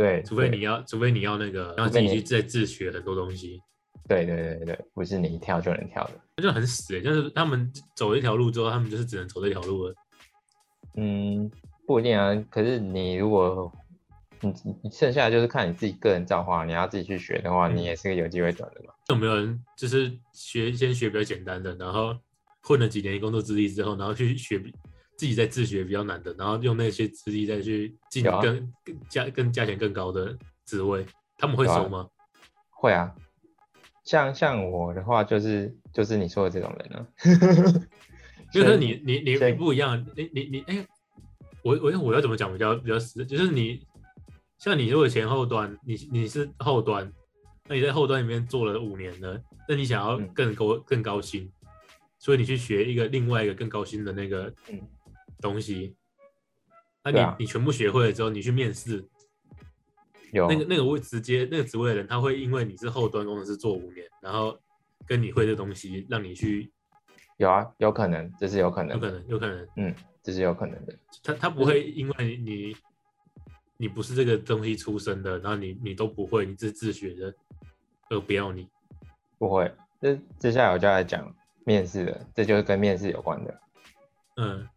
[0.00, 3.60] 对，除非你要除非你要那个，然后自己去再自学很多东西，
[4.08, 6.12] 对对对对对，不是你一跳就能跳的。
[6.38, 7.02] 那就很死、欸。
[7.02, 9.94] 就是他们走一条路之后，他们就是只能走这条路了。
[10.94, 11.50] 嗯，
[11.86, 12.34] 不一定啊。
[12.48, 13.70] 可是你如果
[14.40, 18.94] 你你剩下的就是看你自己个人造化，你要自己去学的话，嗯你也是有机会转的嘛。
[19.10, 22.16] 有没有人就是学先学比较简单的，然后
[22.62, 24.74] 混了几年工作资历之后，然后去学比
[25.20, 28.40] 自己在自学比较难的，然后用那些资历再去进更
[28.82, 31.04] 更价更价钱更高的职位，
[31.36, 32.08] 他们会收吗？
[32.70, 33.14] 会啊，
[34.02, 37.06] 像像我的话，就是就是你说的这种人啊。
[38.50, 40.86] 就是你你你你不一样，你你你哎、
[41.62, 43.26] 我我我要怎么讲比较比较实？
[43.26, 43.86] 就是你
[44.56, 47.12] 像你如果前后端，你你是后端，
[47.68, 51.52] 那你在后端里面做了五年了，那你想要嗯更高、更高薪，
[52.18, 54.80] 所以你去学一个另外一个更高薪的那个嗯
[55.40, 55.96] 东西，
[57.02, 59.04] 那你、啊你全部学会了之后，你去面试，
[60.32, 64.58] 有那个那个会直接那个职位的人，他会因为你是后端工程师做五年，然后
[65.06, 66.70] 跟你会的东西，让你去
[67.38, 70.94] 有啊，有可能，这是有可能有，可能有可能嗯，这是有可能的。
[71.22, 72.76] 他他不会因为你
[73.78, 77.34] 你不是这个东西出身的，然后你你都不会，你是自学的，
[78.10, 78.68] 而不要你。
[79.38, 83.60] 不会，这接下来我就来讲面试的，这就是跟面试有关的。
[84.36, 84.68] 嗯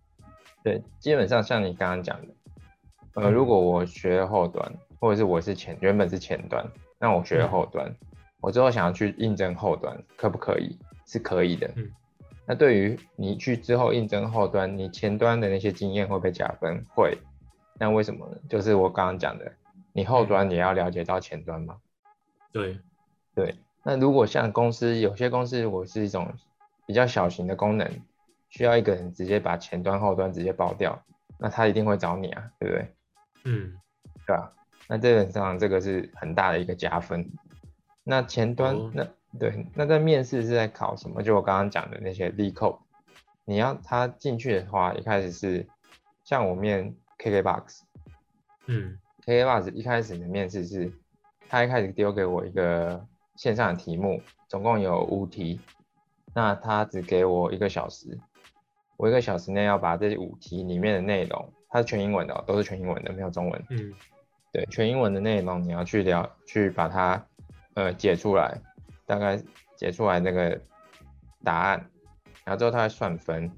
[0.64, 2.34] 对，基本上像你刚刚讲的，
[3.16, 6.66] 呃，嗯如果我学后端，或者是我是前原本是前端，
[6.98, 7.94] 那我学后端，
[8.40, 10.78] 我之后想要去应征后端，可不可以？
[11.06, 11.70] 是可以的。
[11.76, 11.92] 嗯。
[12.46, 16.84] 那对于你去之后应征后端，你前端的那些经验会不会加分？
[16.96, 17.18] 会。
[17.80, 18.38] 那为什么呢？
[18.50, 19.52] 就是我刚刚讲的，
[19.92, 21.78] 你后端也要了解到前端嘛。
[22.52, 22.80] 对，
[23.36, 26.32] 对，那如果像公司有些公司我是一种
[26.86, 27.90] 比较小型的功能，
[28.54, 31.04] 需要一个人直接把前端后端直接包掉，
[31.40, 32.96] 那他一定会找你啊，对不对？
[33.46, 33.74] 嗯
[34.28, 34.54] 对吧？
[34.88, 37.28] 那基本上这个是很大的一个加分。
[38.04, 39.08] 那前端、哦那
[39.40, 41.24] 对，那在面试是在考什么？
[41.24, 42.78] 就我刚刚讲的那些 l code，
[43.44, 45.68] 你要他进去的话，一开始是
[46.24, 47.80] 像我面 KKBox，
[48.68, 50.94] 嗯 KKBox 一开始的面试是，
[51.50, 53.04] 他一开始丢给我一个
[53.36, 55.60] 线上的题目，总共有五题，
[56.36, 58.20] 那他只给我一个小时，
[59.04, 63.66] 我一个小时内要把这五题里面的内容，它是全英文的、哦，都是全英文的，没有中文。
[63.70, 63.94] 嗯
[64.54, 67.22] 对，全英文的内容你要去了去把它
[67.74, 68.58] 呃解出来，
[69.06, 69.38] 大概
[69.76, 70.58] 解出来那个
[71.44, 71.86] 答案，
[72.46, 73.52] 然后之后它会算分，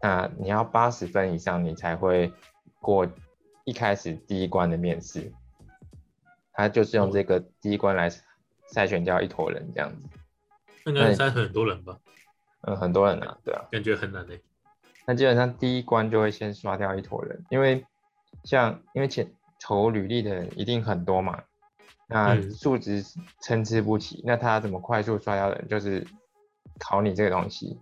[0.00, 2.32] 那你要八十分以上你才会
[2.80, 3.06] 过
[3.64, 5.30] 一开始第一关的面试，
[6.54, 8.08] 他就是用这个第一关来
[8.72, 10.08] 筛选掉一坨人这样子，
[10.86, 11.98] 那应该筛很多人吧？
[12.62, 14.42] 嗯，很多人啊，对啊，感觉很难欸诶。
[15.06, 17.86] 那基本上第一关就会先刷掉一坨人，因为
[18.44, 21.42] 像因为前投履历的人一定很多嘛，
[22.08, 23.04] 那嗯数值
[23.40, 25.68] 参差不齐，那他怎么快速刷掉人？
[25.68, 26.06] 就是
[26.78, 27.80] 考你这个东西。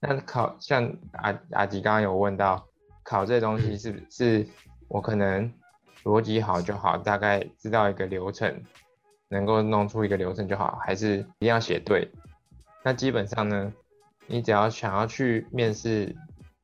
[0.00, 2.66] 那考像阿阿吉刚刚有问到，
[3.02, 4.46] 考这东西是不、是
[4.88, 5.52] 我可能
[6.02, 8.62] 逻辑好就好，大概知道一个流程，
[9.28, 12.10] 能够弄出一个流程就好，还是一定要写对？
[12.82, 13.72] 那基本上呢，
[14.26, 16.14] 你只要想要去面试，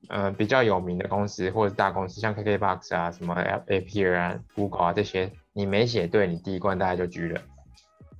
[0.08, 7.40] 呃，比较有名的公司或者大公司，像 KKBox 啊、什么 Appier 啊、Google 啊这些，你没写对，你第一关大概就狙了。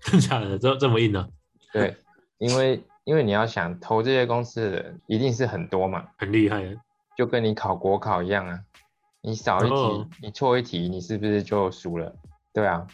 [0.00, 0.58] 真假的？
[0.58, 1.28] 这这么硬呢、
[1.72, 1.96] 对，
[2.38, 6.76] 因为因为你要想投这些公司的人一定是很多嘛，很厉害的。
[7.16, 8.60] 就跟你考国考一样啊，
[9.20, 12.14] 你少一题，哦你错一题，你是不是就输了？
[12.52, 12.86] 对啊，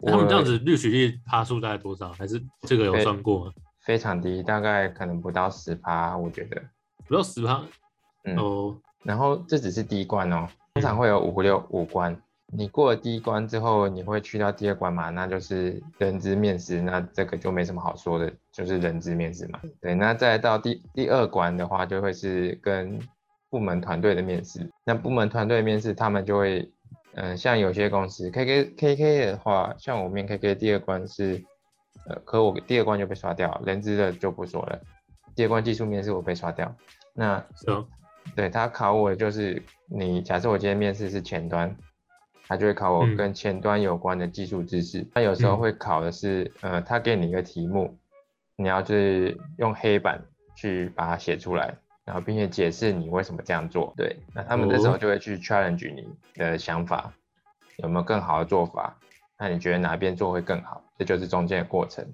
[0.00, 2.12] 那他们这样子录取率趴数大概多少？
[2.12, 3.52] 还是这个有算过吗？
[3.80, 6.62] 非常低，大概可能不到十趴，我觉得。
[7.06, 7.62] 不到十趴。
[8.34, 12.16] 嗯哦，然后这只是第一关哦，通常会有五六五关。
[12.50, 15.10] 你过了第一关之后，你会去到第二关嘛？
[15.10, 19.60] 那就是人资面试，那这个就没什么好说的，就是人资面试嘛。
[19.82, 22.98] 对，那再到第第二关的话，就会是跟
[23.50, 24.66] 部门团队的面试。
[24.82, 26.72] 那部门团队面试，他们就会，
[27.16, 31.44] 嗯、像有些公司 K K K K 的话，像我面 K K 第二关是，
[32.06, 34.80] 呃，可我第二关就被刷掉，人资的就不说了。
[35.34, 36.74] 第二关技术面试我被刷掉，
[37.12, 37.44] 那
[38.34, 41.76] 对他考我的就是你，假设我今天面试是前端，
[42.46, 45.06] 他就会考我嗯跟前端有关的技术知识。
[45.14, 47.98] 他有时候嗯会考的是，呃，他给你一个题目，
[48.56, 50.22] 你要就是用黑板
[50.56, 51.74] 去把它写出来，
[52.04, 53.92] 然后并且解释你为什么这样做。
[53.96, 57.12] 对，那他们这时候哦就会去 challenge 你的想法，
[57.78, 58.96] 有没有更好的做法？
[59.38, 60.82] 那你觉得哪边做会更好？
[60.98, 62.04] 这就是中间的过程。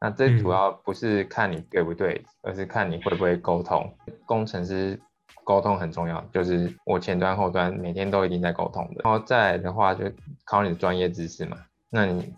[0.00, 3.94] 那这嗯主要不是看你对不对，而是看你会不会沟通。
[4.24, 4.98] 工程师
[5.44, 9.02] 沟通很重要，就是我前端后端每天都一定在沟通的。
[9.04, 10.10] 然后再来的话，就
[10.44, 11.58] 考你的专业知识嘛。
[11.90, 12.34] 那你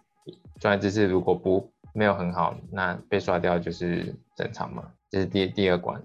[0.60, 6.02] 专业知识如果不没有很好，那被刷掉就是正常嘛，这是第第二关。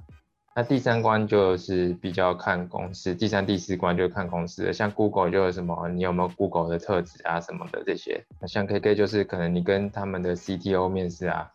[0.53, 8.21] 那第三关就是比较看公司，第三、第四关就是看公司的，像 Google 就有什么，你有没有 Google 的特质啊什么的这些。
[8.39, 11.49] 那像 KK 就是可能你跟他们的 CTO 面试啊，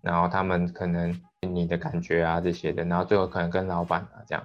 [0.00, 4.42] 然后他们可能你的感觉啊这些的，然后最后可能跟老板啊这样。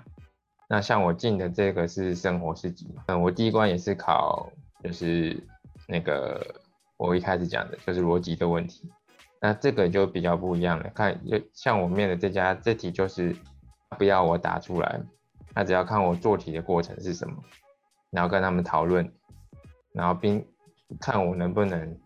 [0.68, 4.51] 那像我进的这个是生活四级，嗯，我第一关也是考
[4.84, 5.41] 就是
[5.88, 6.45] 那个
[6.97, 8.89] 我一开始讲的就是逻辑的问题，
[9.39, 13.36] 那这个就比较不一样了，看就像我面的这家这题就是。
[13.97, 14.99] 不要我打出来，
[15.53, 17.36] 他只要看我做题的过程是什么，
[18.09, 19.09] 然后跟他们讨论，
[19.93, 20.45] 然后并
[20.99, 21.97] 看我能不能，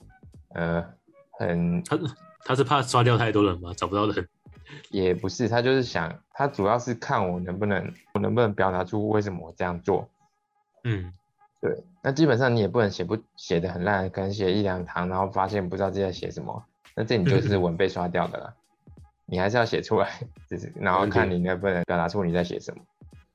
[0.49, 0.85] 呃，
[1.31, 1.97] 很他
[2.43, 3.73] 他是怕刷掉太多人吗？
[3.75, 4.27] 找不到人？
[4.89, 10.07] 也不是，他就是想，他主要是看我能不能，我能不能表达出为什么我这样做。
[10.83, 11.11] 嗯，
[11.61, 11.83] 对。
[12.01, 16.63] 那基本上你也不能写不写的很烂，可能写一两行，然后发现不知道自己在写什么，
[16.95, 18.53] 那这你就是 文被刷掉的了。
[19.25, 20.09] 你还是要写出来，
[20.47, 22.81] 只是然后看你能不能表达出你在写什么。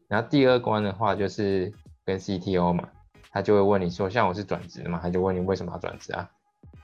[0.09, 1.73] 然后第二关的话就是
[2.05, 2.89] 跟 CTO 嘛，
[3.31, 6.31] 他就会问你说，像我是转职的嘛，他就问你为什么要转职啊？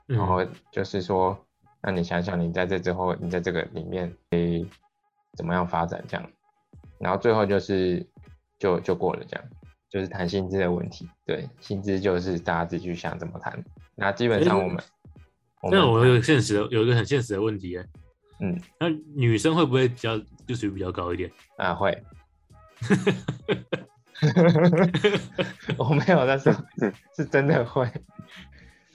[0.07, 1.38] 然后就是说，
[1.82, 4.66] 那你想想你在这之后，你在这个里面以
[5.36, 6.30] 怎么样发展这样？
[6.98, 8.06] 然后最后就是
[8.58, 9.44] 就就过了这样，
[9.88, 11.08] 就是谈薪资的问题。
[11.24, 13.64] 对，薪资就是大家自己去想怎么谈。
[13.94, 14.82] 那基本上我们，
[15.70, 17.86] 那我有现实的有一个很现实的问题哎。
[18.40, 21.74] 嗯，那女生会不会比较就属于比较高一点啊？
[21.74, 22.02] 会，
[25.76, 26.54] 我没有但是，
[27.16, 27.90] 是真的会。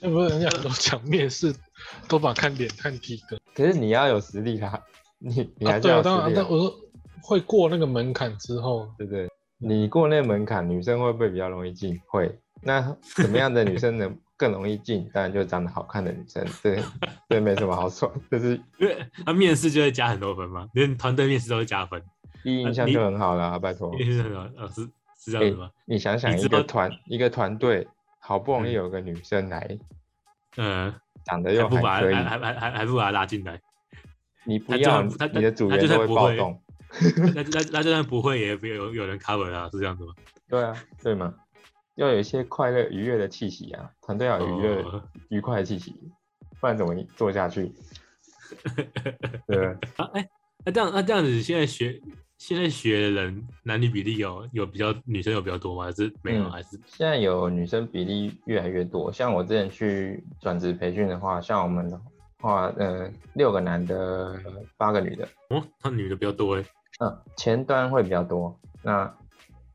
[0.00, 1.54] 那不是人家很多讲面试
[2.08, 4.78] 都把看脸看体格，可是你要有实力啊，
[5.18, 6.74] 你你还是要当然，但我说
[7.22, 9.28] 会过那个门槛之后，对不对？
[9.58, 11.98] 你过那个门槛，女生会不会比较容易进？
[12.08, 12.38] 会。
[12.62, 14.16] 那什么样的女生能？
[14.38, 16.78] 更容易进，当然就是长得好看的女生，对，
[17.26, 22.02] 对，没什么好说，就是因为他面试就会加很多分嘛，连团队面试都会加分，
[22.44, 23.90] 第一印象就很好了，拜托。
[23.96, 24.82] 第一印象很好，呃，是
[25.18, 25.70] 是这样子吗？
[25.86, 27.88] 你想想，一个团一个团队，
[28.20, 29.78] 好不容易有个女生来，
[30.58, 30.92] 嗯，
[31.26, 33.60] 长得又还可以，还还还还不把他拉进来，
[34.44, 36.62] 你不要，他你的组员就会暴动，
[37.34, 40.14] 那 那那就算不会，也不有有人 cover 啊，是这样子吗？
[40.48, 41.34] 对啊，对吗？
[41.96, 44.84] 要有一些快乐愉悦的气息啊，团队要有愉悦
[45.30, 45.94] 愉快的气息，
[46.60, 47.72] 不然怎么做下去？
[49.48, 49.66] 对
[49.96, 50.28] 啊，哎，
[50.64, 52.00] 那这样那这样子，现在学
[52.38, 55.84] 现在学的人男女比例有有比较女生有比较多吗？
[55.84, 56.48] 还是没有？
[56.50, 59.12] 还是现在有女生比例越来越多。
[59.12, 62.00] 像我之前去转职培训的话，像我们的
[62.40, 64.38] 话，呃，六个男的，
[64.76, 65.28] 八个女的。
[65.50, 66.64] 哦，那女的比较多哎。
[67.00, 69.12] 嗯，前端会比较多，那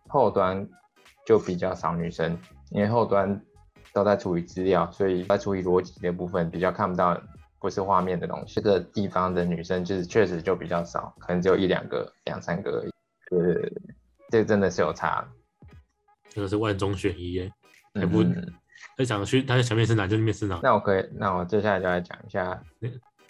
[0.07, 0.68] 后端。
[1.24, 2.36] 就比较少女生，
[2.72, 3.39] 因为后端
[3.93, 7.14] 都在处理资料，所以在处理逻辑的部分比较看不到
[7.62, 8.55] 不是画面的东西。
[8.55, 12.91] 这个地方的女生就是确实就比较少，可能只有一两个、两三个而已。
[13.32, 13.72] 呃，
[14.30, 15.26] 这真的是有差，
[16.28, 17.53] 真的是万中选一耶。
[17.93, 18.24] 还不
[18.97, 20.59] 他想去，他想面试哪就面试哪。
[20.64, 22.62] 那我可以，那我接下来就来讲一下，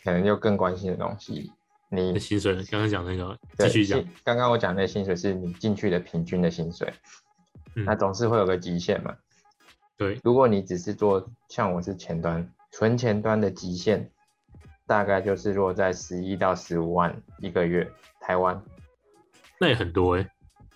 [0.04, 1.52] 可能就更关心的东西。
[1.90, 4.02] 你薪水，刚刚讲那个，继续讲。
[4.24, 6.92] 刚刚我讲那薪水是你进去的平均的薪水。
[7.74, 9.16] 那总是会有个极限嘛？
[9.98, 14.10] 对，如果你只是做像我是前端，纯前端的极限
[14.92, 17.90] 大概就是落在十一到十五万一个月，
[18.20, 18.62] 台湾。
[19.58, 20.30] 那也很多哎，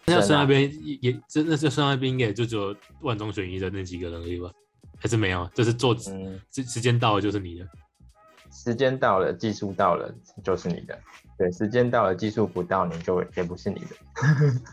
[0.06, 4.50] 那是那边也真的是上那边应该就只有万中选一的那几个人而已吧？
[4.98, 5.46] 还是没有？
[5.54, 7.68] 就是做时时间到了就是你的，
[8.54, 10.10] 时间到了技术到了
[10.42, 10.98] 就是你的。
[11.38, 13.88] 对，时间到了，技术不到，你就也不是你的。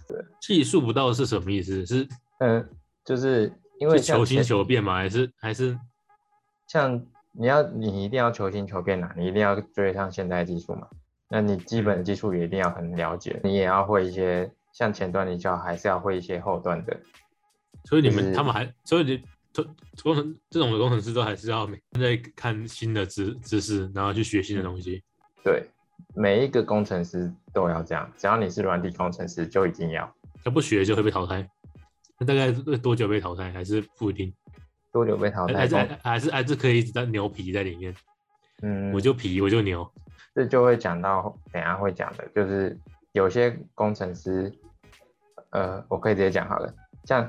[0.06, 1.84] 对， 技术不到是什么意思？
[1.84, 2.06] 是
[2.38, 2.64] 嗯，
[3.04, 4.94] 就是因为求新求变吗？
[4.94, 5.76] 还是还是
[6.68, 10.86] 像你要你一定要求新求变呐，你一定要追上现代技术嘛。
[11.28, 16.96] 那你基本的技术也一定要很了解，你也要会一些，像前端你就要还是要会一些后端的。
[17.84, 19.16] 所以你们他们还，所以你
[19.54, 19.66] 工
[20.02, 21.66] 工程这种的工程师都还是要
[21.98, 25.02] 在看新的知知识，然后去学新的东西。
[25.42, 25.68] 对。
[26.14, 30.14] 每一个工程师都要这样，只要你是软体工程师，就一定要。
[30.44, 31.48] 他不学就会被淘汰。
[32.18, 33.50] 那大概多久被淘汰？
[33.50, 34.34] 还是不一定？
[34.92, 35.54] 多久被淘汰？
[35.54, 37.94] 还是还是还是可以一直在牛皮在里面。
[38.62, 39.90] 嗯，我就皮，我就牛。
[40.34, 42.78] 这就会讲到等下会讲的，就是
[43.12, 44.52] 有些工程师，
[45.50, 46.72] 呃，我可以直接讲好了。
[47.04, 47.28] 像，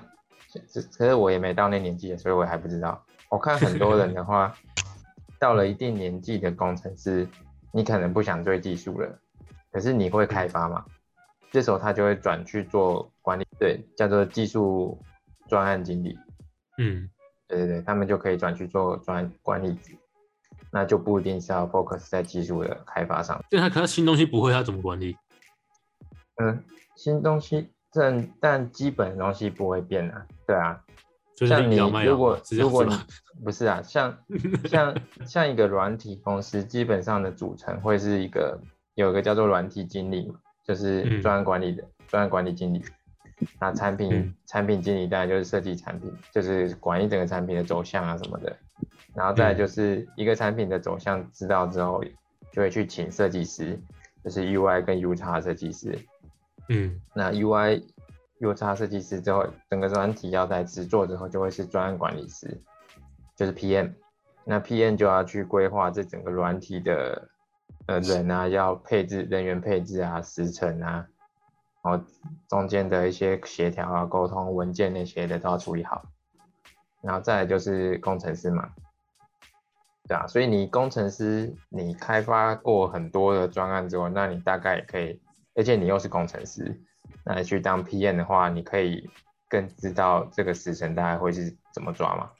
[0.98, 3.04] 可是我也没到那年纪，所以我还不知道。
[3.30, 4.56] 我看很多人的话，
[5.40, 7.28] 到了一定年纪的工程师。
[7.76, 9.20] 你可能不想追技术了，
[9.72, 10.86] 可是你会开发嘛？
[11.50, 15.04] 这时候他就会转去做管理，对，叫做技术
[15.48, 16.16] 专案经理。
[16.78, 17.10] 嗯，
[17.56, 19.98] 对对对，他们就可以转去做专管理局，
[20.72, 23.40] 那就不一定是要 focus 在技术的开发上。
[23.50, 25.16] 对他，可他新东西不会，他怎么管理？
[26.42, 26.64] 嗯，
[26.96, 30.80] 新东西，但但基本的东西不会变啊，对啊。
[31.36, 32.96] 就是像你如果是如果你？
[33.44, 34.16] 不是啊，像
[34.70, 34.96] 像
[35.26, 38.60] 像一个软体公司，基本上的组成会是一个
[38.94, 42.84] 有一个叫做软体经理嘛，就是嗯专案管理的专案管理经理。
[43.60, 48.56] 那产品、嗯产品经理当然就是设计产品，就是管一整个产品的走向啊什么的。
[49.16, 52.04] 然后再就是一个产品的走向知道之后，
[52.52, 53.80] 就会去请设计师，
[54.24, 55.98] 就是 UI 跟 U 叉设计师。
[56.70, 57.84] 嗯那 UI、
[58.40, 62.62] U 叉设计师之后，整个专题要在制作之后，就会是专案管理师，
[63.36, 63.94] 就是 PM。
[64.46, 67.30] 那 PM 就要去规划这整个软体的
[67.88, 71.08] 呃人啊，要配置人员配置啊、时程啊，
[71.84, 72.04] 然后
[72.48, 76.04] 中间的一些协调啊、沟通、文件那些的都要处理好。
[77.02, 78.70] 然后再来就是工程师嘛，
[80.08, 85.22] 对啊，所以你工程师你开发过很多的专案之后，那你大概也可以，
[85.54, 86.82] 而且你又是工程师，
[87.26, 89.10] 那你去当 PM 的话，你可以
[89.50, 92.32] 更知道这个时程大概会是怎么抓嘛。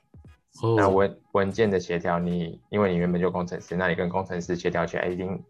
[0.78, 5.44] 那哦，文文件的协调，你因为你原本就工程师，那你跟工程师协调起来一定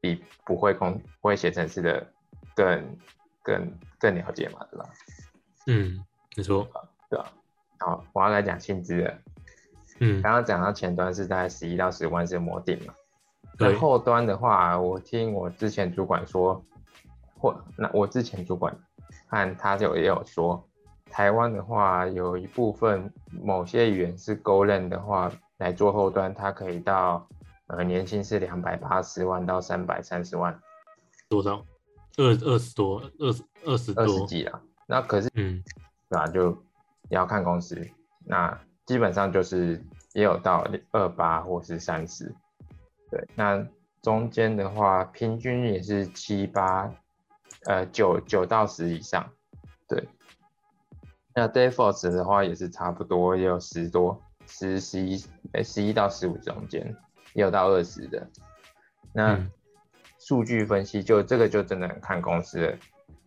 [0.00, 2.12] 比不会工不会写程式的
[2.56, 2.98] 更
[3.42, 4.88] 更更了解嘛，对吧？
[5.68, 6.04] 嗯，
[6.34, 6.66] 你说，
[7.08, 7.32] 对吧？
[7.78, 9.14] 好，我要来讲薪资了。
[10.00, 12.94] 嗯，刚刚讲到前端是大概十一到十万是模定嘛，
[13.58, 16.64] 那对，后端的话，我听我之前主管说，
[17.38, 18.76] 或那我之前主管
[19.28, 20.66] 看他就也有说，
[21.10, 27.26] 台湾的话有一部分某些语言是 Go 认的话来做后端，它可以到
[27.68, 30.58] 呃年薪是两百八十万到三百三十万，
[31.28, 31.64] 多少？
[32.16, 34.62] 二二十多，二十二十二十多，几啊。
[34.86, 35.62] 那可是嗯，
[36.08, 36.26] 对吧？
[36.26, 36.50] 就
[37.08, 37.80] 也要看公司，
[38.24, 39.82] 那基本上就是
[40.14, 42.34] 也有到二八或是三十，
[43.10, 43.66] 对，那
[44.00, 46.90] 中间的话平均也是七八，
[47.64, 49.28] 呃九九到十以上，
[49.88, 50.08] 对。
[51.34, 56.96] 那 Dayforce 的话也是差不多，也有十多，十十一，哎十一到十五中间，
[57.34, 58.26] 也有到二十的。
[59.12, 59.50] 那嗯
[60.26, 62.76] 数据分析就这个就真的很看公司了。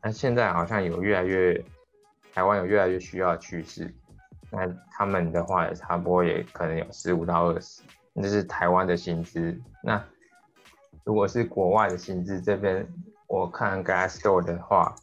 [0.02, 1.64] 那现在好像有越来越，
[2.34, 3.90] 台湾有越来越需要的趋势。
[4.52, 7.82] 那他们的话也差不多也可能有十五到二十，
[8.16, 9.58] 这是台湾的薪资。
[9.82, 10.04] 那
[11.06, 12.86] 如果是国外的薪资这边，
[13.28, 14.94] 我看 Glassdoor 的话，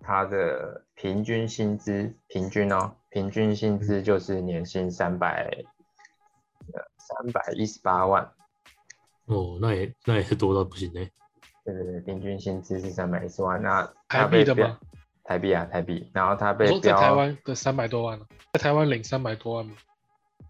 [0.00, 5.48] 它的平均薪资平均哦，平均薪资就是年薪三百，
[6.72, 8.32] 呃三百一十八万。
[9.26, 11.12] 哦，那也那也是多到不行嘞。
[11.66, 13.60] 对对对，平均薪资是三百一十万。
[13.60, 14.78] 那台币的吗？
[15.24, 16.08] 台币啊，台币。
[16.14, 19.72] 然后他被说在台湾的三百多万呢、在台湾领三百多万吗？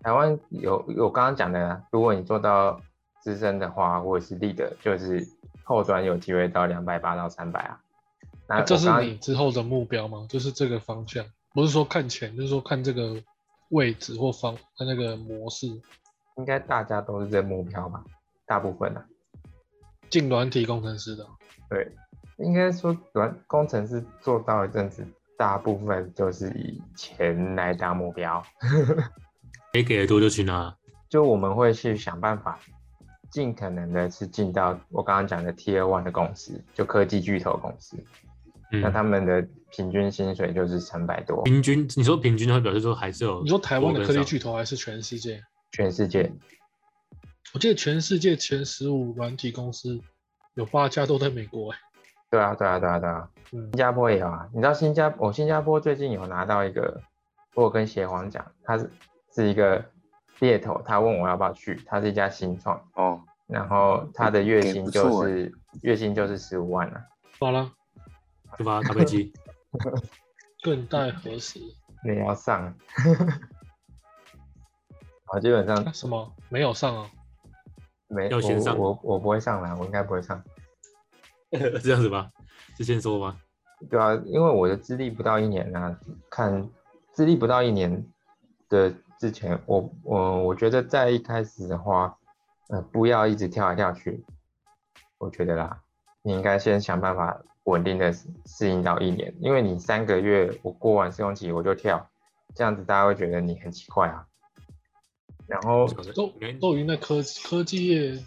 [0.02, 2.78] 台湾有有刚刚讲的啊，如果你做到
[3.22, 5.26] 资深的话，或者是 lead，就是
[5.64, 7.80] 后端有机会到两百八到三百啊。
[8.46, 10.26] 那那这是你之后的目标吗？
[10.28, 13.16] 就是这个方向，不是说看钱，就是说看这个
[13.70, 15.66] 位置或方看那个模式。
[16.36, 18.04] 应该大家都是这目标吧，
[18.44, 19.04] 大部分啊。
[20.10, 21.26] 进软体工程师的，
[21.68, 21.90] 对，
[22.38, 28.42] 应该说软工程师做到一阵子，大部分就是以钱来当目标。
[29.74, 30.74] 谁给的多就去拿。
[31.08, 32.58] 就我们会去想办法，
[33.30, 37.96] 尽可能的是进到我刚刚讲的 Tier One 的公司，就科技巨头公司。
[38.70, 43.42] 那嗯，他们的平均薪水就是三百多，平均你说平均，它表示说还是有。
[43.42, 45.40] 你说台湾的科技巨头还是全世界？
[45.70, 46.32] 全世界
[47.54, 50.00] 我记得全世界前十五软体公司
[50.54, 51.78] 有八家都在美国、欸，
[52.30, 54.48] 对啊，对啊，对啊，对啊，嗯新，加坡也有啊。
[54.52, 57.00] 你知道新加我新加坡最近有拿到一个，
[57.54, 58.90] 我有跟协皇讲，他是
[59.34, 59.82] 是一个
[60.40, 67.04] 猎头，他问我要不要去，他是一家新创，哦，然后他的月薪就是月薪就是十五万啊，
[67.38, 67.72] 好了，
[68.58, 68.82] 对吧？
[68.82, 69.32] 咖啡机，
[70.62, 71.60] 更待何时？
[72.04, 72.74] 你也要上。
[75.26, 77.10] 啊基本上啊什么没有上啊？
[78.08, 80.42] 没要先上我我我不会上来，我应该不会上。
[81.82, 82.30] 这样子吧？
[82.76, 83.36] 是先说吗？
[83.90, 85.98] 对啊，因为我的资历不到一年啊，
[86.30, 86.68] 看
[87.12, 88.06] 资历不到一年
[88.68, 92.16] 的之前，我我我觉得在一开始的话，
[92.68, 94.24] 呃，不要一直跳来跳去，
[95.18, 95.80] 我觉得啦，
[96.22, 102.08] 你应该先想办法稳定的适应到一年，因为你三个月我过完试用期我就跳，
[102.54, 104.26] 这样子大家会觉得你很奇怪啊。
[105.46, 108.18] 然后都应该都已经在科科技业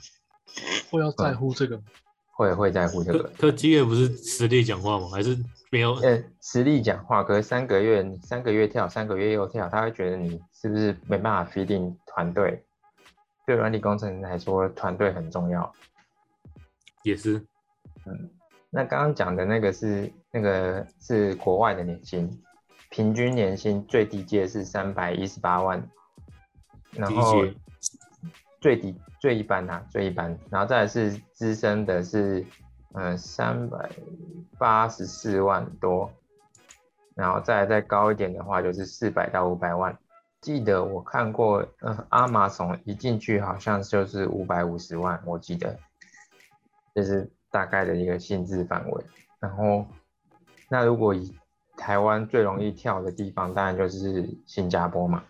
[0.89, 1.83] 会要在乎这个吗？
[2.31, 5.07] 会会在乎这科个，科技业不是实力讲话吗？
[5.09, 5.37] 还是
[5.71, 5.93] 没有？
[5.95, 12.63] 呃，实力讲话，可是三个月三个月跳，三个月又跳，他会觉得你是不是没办法 feeding 团队？
[13.45, 15.73] 对软体工程来说，团队很重要。
[17.03, 17.37] 也是，
[18.05, 18.29] 嗯
[18.69, 22.29] 那刚刚讲的那个是那个是国外的年薪，
[22.89, 25.89] 平均年薪最低阶是三百一十八万，
[26.91, 27.43] 然后
[28.59, 32.45] 最低最一般呐、最一般，然后再来是资深的是
[32.93, 33.89] 嗯三百
[34.57, 36.11] 八十四万多，
[37.15, 39.97] 然后再来再高一点的话就是四百到五百万。
[40.41, 45.77] 记得我看过，呃，阿玛总一进去好像就是五百五十万，我记得，
[46.95, 49.03] 这是大概的一个薪资范围。
[49.41, 49.85] 然后，
[50.69, 51.35] 那如果以
[51.75, 55.23] 台湾最容易跳的地方，当然就是新加坡嘛。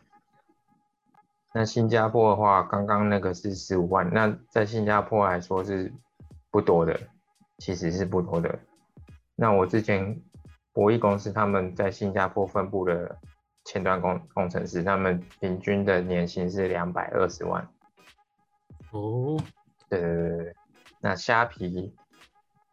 [1.54, 5.92] 那新加坡的话，刚刚那个是十五万，那在新加坡来说是
[6.52, 7.00] 不多的，
[7.58, 8.60] 其实是不多的。
[9.36, 10.22] 那我之前
[10.74, 13.18] 博弈公司他们在新加坡分部的
[13.66, 17.68] 前端工工程师，他们平均的年薪是两百二十万。
[18.92, 19.38] 哦，
[19.90, 20.56] 对对对对对。
[21.02, 21.96] 那虾皮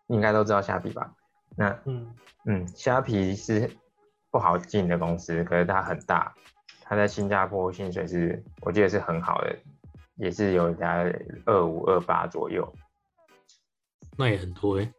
[0.09, 1.15] 应该都知道虾皮吧？
[1.57, 2.15] 那嗯，
[2.45, 3.71] 嗯，虾皮是
[4.31, 6.35] 不好进的公司，可是它很大，
[6.89, 9.57] 它在新加坡薪水是我记得是很好的，
[10.15, 11.13] 也是有大概
[11.45, 12.73] 二五二八左右，
[14.17, 14.93] 那也很多哎、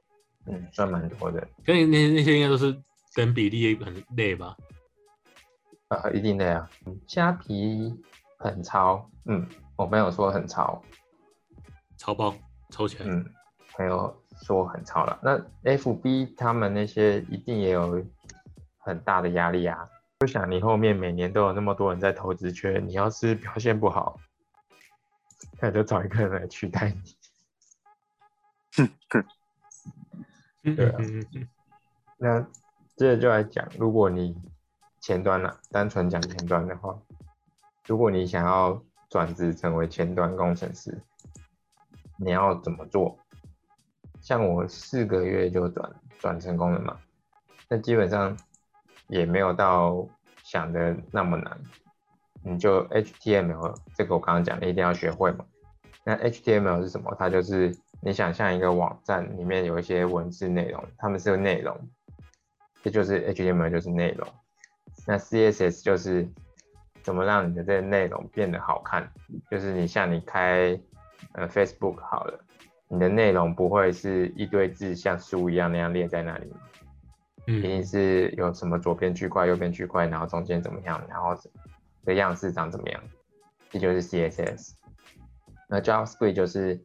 [0.47, 1.39] 嗯，算蛮多的。
[1.65, 2.77] 可是那那些应该都是
[3.15, 4.57] 等比例很累吧？
[5.87, 6.69] 呃，一定的呀。
[6.85, 7.95] 嗯虾皮
[8.37, 10.83] 很超，嗯，我没有说很超，
[11.97, 12.35] 超爆
[12.69, 13.25] 抽起来，嗯，
[13.79, 14.13] 没有
[14.43, 15.17] 说很超了。
[15.23, 15.39] 那
[15.77, 18.05] FB 他们那些一定也有
[18.79, 19.89] 很大的压力啊。
[20.19, 24.19] 不想你后面每年都有那么多人在投资圈，你要是表现不好，
[25.61, 27.15] 那就找一个人来取代你。
[30.75, 30.97] 对啊
[32.17, 32.41] 那
[32.95, 34.35] 接着就来讲，如果你
[34.99, 36.97] 前端啊，单纯讲前端的话，
[37.85, 40.99] 如果你想要转职成为前端工程师，
[42.17, 43.19] 你要怎么做？
[44.19, 46.99] 像我四个月就转转成功了嘛，
[47.69, 48.35] 那基本上
[49.07, 50.07] 也没有到
[50.43, 51.57] 想的那么难，
[52.43, 55.45] 你就 HTML 这个我刚刚讲的一定要学会嘛。
[56.03, 57.13] 那 HTML 是什么？
[57.19, 61.77] 它就是你想象一个网站里面有一些文字内容，它们是有内容，
[62.81, 64.27] 这就是 HTML 就是内容。
[65.05, 66.27] 那 CSS 就是
[67.03, 69.09] 怎么让你的这个内容变得好看，
[69.51, 70.79] 就是你像你开
[71.33, 72.39] 呃 Facebook 好了，
[72.87, 76.53] 你的内容不会是一堆字像书一样那样列在那里，
[77.47, 81.33] 一定是有什么左边区块、右边区块，然后中间怎么样，然后
[82.03, 83.01] 的样式长怎么样，
[83.69, 84.73] 这就是 CSS。
[85.69, 86.79] 那 JavaScript 就是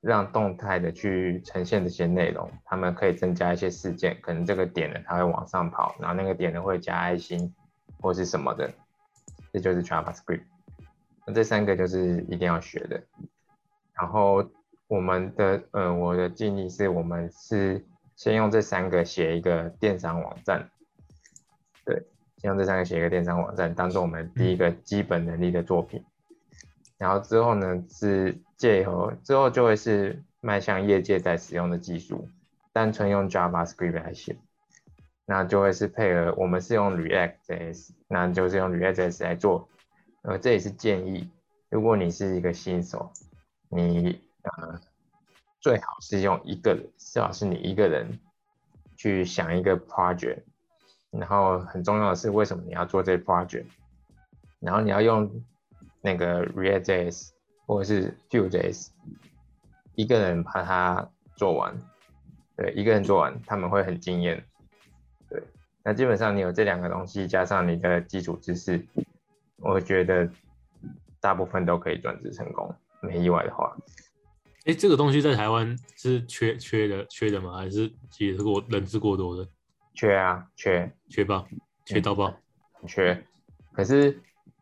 [0.00, 7.54] 让动态的去呈现这些内容，他们可以增加一些事件，可能这个点呢它会往上跑，然后那个点呢会加爱心
[8.00, 8.72] 或是什么的，
[9.52, 10.42] 这就是 JavaScript。
[11.24, 13.02] 那这三个就是一定要学的。
[13.94, 14.44] 然后
[14.88, 17.84] 我们的呃，我的建议是我们是
[18.16, 20.70] 先用这三个写一个电商网站，
[21.84, 21.96] 对，
[22.38, 26.04] 先用这三个写一个电商网站，当做我们第一个基本能力的作品。
[26.96, 32.28] 然后之后呢，是借由之后就会是迈向业界在使用的技术，
[32.72, 34.36] 单纯用 JavaScript 来写，
[35.26, 39.68] 那就会是配合我们是用 Reacts，那就是用 Reacts 来做。
[40.22, 41.28] 呃，这也是建议，
[41.68, 43.12] 如果你是一个新手，
[43.68, 44.80] 你呃
[45.64, 48.20] 最好是用一个人，最好是你一个人
[48.98, 50.42] 去想一个 project，
[51.10, 53.64] 然后很重要的是为什么你要做这 project，
[54.60, 55.42] 然后你要用
[56.02, 57.30] 那个 React.js
[57.64, 58.88] 或者是 Vue.js，
[59.94, 61.74] 一个人把它做完，
[62.58, 64.44] 对，一个人做完他们会很惊艳，
[65.30, 65.42] 对，
[65.82, 68.86] 那基本上你有这两个东西加上你的基础知识，
[69.56, 70.28] 我觉得
[71.20, 73.74] 大部分都可以转职成功，没意外的话。
[74.64, 77.56] 哎、这个东西在台湾是缺缺的缺的吗？
[77.56, 79.46] 还是其实是过人是过多的？
[79.94, 81.46] 缺啊，缺，缺爆，
[81.84, 82.34] 缺到爆。
[82.72, 83.24] 很缺。
[83.72, 84.18] 可是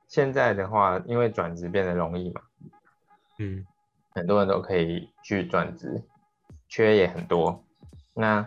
[0.08, 2.40] 现在的话，因为转职变得容易嘛，
[3.38, 3.64] 嗯
[4.10, 6.02] 很多人都可以去转职，
[6.68, 7.64] 缺也很多。
[8.12, 8.46] 那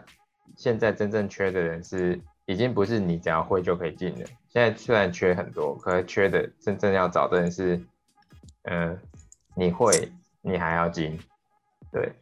[0.56, 4.26] 现在真正缺的人是，已经不是你只要会就可以进的。
[4.50, 7.82] 现在虽然缺很多，可是缺的真正要找的人是，
[8.64, 9.00] 嗯、
[9.56, 11.20] 你会，你还要进，
[11.92, 12.14] 对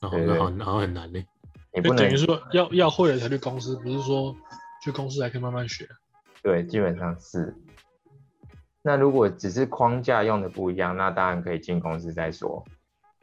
[0.00, 1.22] 然后好然后很难呢。
[1.72, 4.34] 你不等于说要要会了才去公司，不是说
[4.82, 5.88] 去公司还可以慢慢学。
[6.42, 7.54] 对，基本上是。
[8.82, 12.64] 那如果只是框架用的不一样，那当然可以进公司再说。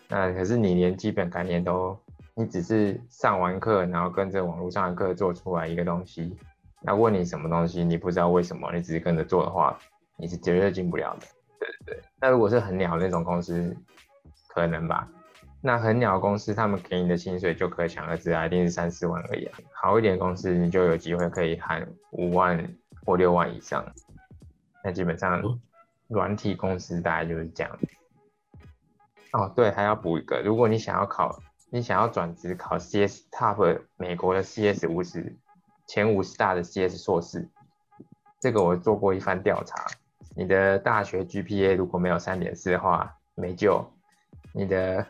[0.07, 1.99] 那可是你连基本概念都，
[2.35, 6.37] 你只是上完课，然后跟着网络上的课做出来一个东西，
[6.81, 9.77] 那问你什么东西，你不知道为什么，你只是跟着做的话，
[10.15, 11.25] 你是绝对进不了的。
[11.59, 12.03] 对对对。
[12.21, 13.75] 那如果是很鸟那种公司，
[14.47, 15.09] 可能吧。
[15.67, 19.59] 那很鸟公司他们给你的薪水就可想而知啊，一定是三四万而已啊。
[19.73, 23.85] 好一点的公司你就有机会可以喊五万或六万以上。
[24.81, 25.59] 那基本上哦
[26.07, 27.79] 软体公司大概就是这样。
[29.33, 31.37] 哦，对，还要补一个，如果你想要考，
[31.69, 35.35] 你想要转职考 CS Top 美国的 CS 五十
[35.85, 37.45] 前五十大的 CS 硕士，
[38.39, 39.85] 这个我做过一番调查，
[40.33, 43.85] 你的大学 GPA 如果没有三点四的话，没救。
[44.53, 45.05] 你的，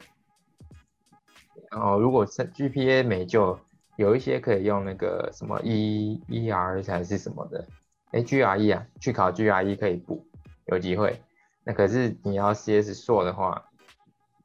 [1.70, 3.60] 然后，如果是 GPA 没就，
[3.98, 7.68] 有一些可以用那个什么 E ER 还是什么的，
[8.12, 10.26] 哎 GRE 啊，去考 GRE 可以补，
[10.68, 11.22] 有机会。
[11.64, 13.66] 那可是你要 CS 硕的话，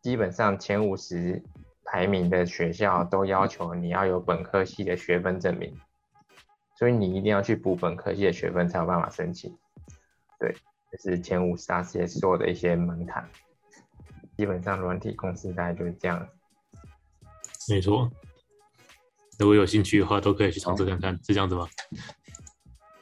[0.01, 1.43] 基本上前五十
[1.85, 5.79] 排名的学校都要求你要有本科系的学分证明，
[6.79, 9.57] 所以你一定要去补本科系的学分才有办法申请。
[10.41, 10.57] 对，
[10.91, 13.29] 这是前五十大 CS 硕的一些门槛。
[14.37, 16.27] 基本上软体公司大概就是这样。
[17.69, 18.11] 没错。
[19.39, 21.67] 如果有兴趣的话，都可以去尝试看看，是这样子吗？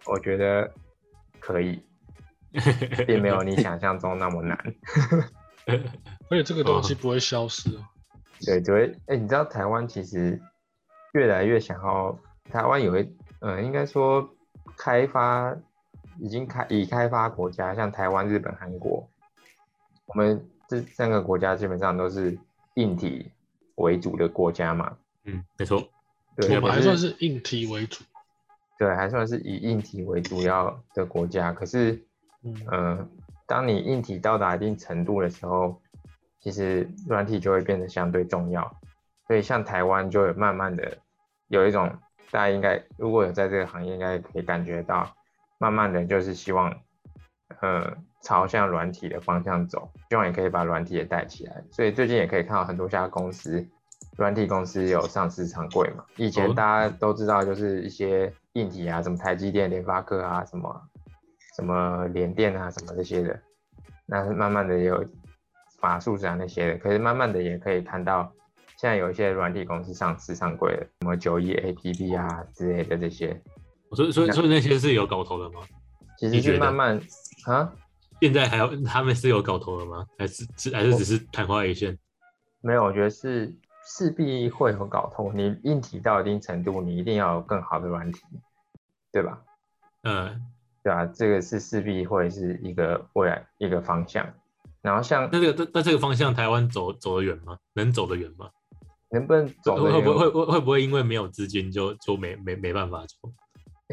[0.06, 0.72] 我觉得
[1.38, 1.82] 可以，
[3.06, 4.56] 并没有你想象中那么难。
[6.30, 7.84] 而且这个东西不会消失哦。
[8.46, 10.40] 对，只会哎、你知道台湾其实
[11.12, 12.18] 越来越想要，
[12.50, 14.28] 台湾有一嗯，应该说
[14.76, 15.54] 开发
[16.18, 19.06] 已经开已开发国家，像台湾、日本、韩国，
[20.06, 22.38] 我们这三个国家基本上都是
[22.74, 23.30] 硬体
[23.80, 24.96] 为主的国家嘛。
[25.24, 25.86] 嗯，没错。
[26.36, 28.04] 对，我们还算是硬体为主。
[28.78, 31.52] 对，还算是以硬体为主要的国家。
[31.52, 32.02] 可是，
[32.42, 33.08] 嗯，呃，
[33.46, 35.78] 当你硬体到达一定程度的时候，
[36.40, 38.74] 其实软体就会变得相对重要。
[39.26, 40.96] 所以像台湾就有慢慢的
[41.48, 41.86] 有一种，
[42.30, 45.14] 大家应该如果有在这个行业，应该可以感觉到，
[45.58, 46.74] 慢慢的就是希望，
[47.60, 51.64] 呃，朝向软体的方向走，希望也可以把软体也带起来。
[51.70, 53.66] 所以最近也可以看到很多家公司，
[54.16, 56.04] 软体公司有上市上柜嘛。
[56.16, 60.80] 以前哦大家都知道，就是一些硬体啊，什么台积电、联发科啊，什么
[61.56, 63.40] 什么联电啊，什么这些的。
[64.06, 65.04] 那慢慢的也有
[65.78, 68.30] 法术啊那些的，可是慢慢的也可以看到，
[68.76, 73.40] 现在有一些软体公司上市上柜了，什么九一 APP 啊之类的这些，
[73.92, 75.60] 所以所以所以那些是有搞头的吗？
[76.18, 77.00] 其实你觉得是慢慢
[77.46, 77.72] 啊，
[78.20, 80.06] 现在还有他们是有搞头了吗？
[80.18, 81.98] 还是只还是只是昙花一现？
[82.60, 83.54] 没有，我觉得是
[83.84, 85.32] 势必会有搞头。
[85.32, 88.20] 你硬体到一定程度，你一定要有更好的软体，
[89.10, 89.40] 对吧？
[90.02, 90.40] 嗯，
[90.82, 94.30] 对啊，这个是势必会是一个未来一个方向。
[94.82, 97.58] 然后像那这个那那这个方向台湾走走得远吗？
[97.74, 98.50] 能走得远吗？
[99.10, 103.32] 能不能走得远会会不会会会不会因为没有资金就就没没没办法走？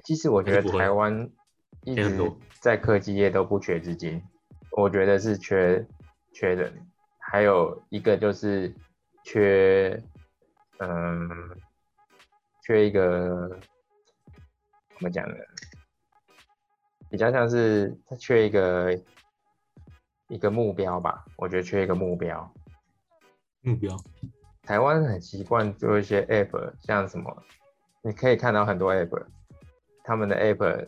[0.04, 1.30] 其实我觉得台湾
[1.88, 2.20] 一直
[2.60, 4.22] 在科技业都不缺资金，
[4.72, 5.88] 我觉得是缺
[6.34, 6.86] 缺人，
[7.18, 8.76] 还有一个就是
[9.24, 10.04] 缺，
[10.80, 11.30] 嗯，
[12.62, 13.48] 缺一个
[14.90, 15.36] 怎么讲呢？
[17.10, 19.00] 比较像是他缺一个
[20.28, 22.54] 一个目标吧，我觉得缺一个目标。
[23.62, 23.96] 目标
[24.64, 27.44] 台湾很习惯做一些 app，像什么，
[28.02, 29.26] 你可以看到很多 app，
[30.04, 30.86] 他们的 app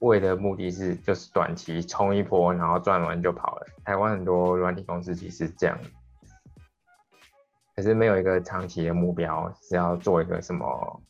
[0.00, 3.66] 为的目的是就是短期冲一波，然后赚完就跑了。
[3.84, 5.78] 台湾很多软体公司其实是这样，
[7.74, 11.02] 可是没有一个长期的目标是要做一个什么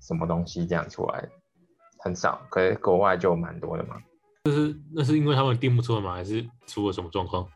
[0.00, 1.28] 什么东西这样出来，
[1.98, 2.40] 很少。
[2.50, 3.96] 可是国外就蛮多的嘛，
[4.44, 6.14] 就是那是因为他们定不出来吗？
[6.14, 7.48] 还是出了什么状况？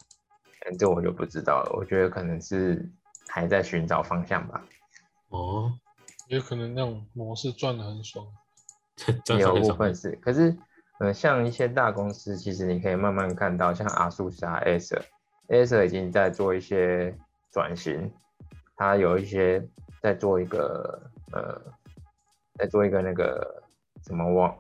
[0.66, 1.72] 嗯，这我就不知道了。
[1.76, 2.90] 我觉得可能是
[3.28, 4.64] 还在寻找方向吧。
[5.28, 5.72] 哦，
[6.28, 8.26] 也可能那种模式赚的很爽。
[9.38, 10.54] 有部分是，可是，
[11.00, 17.16] 呃，像一些大公司，其实你可以慢慢看到，像阿素莎、Acer，Acer 已经在做一些
[17.50, 18.12] 转型，
[18.76, 19.66] 它有一些
[20.02, 21.58] 在做一个呃，
[22.58, 23.62] 在做一个那个
[24.04, 24.54] 什么网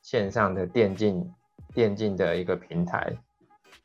[0.00, 1.30] 线上的电竞
[1.74, 3.12] 电竞的一个平台，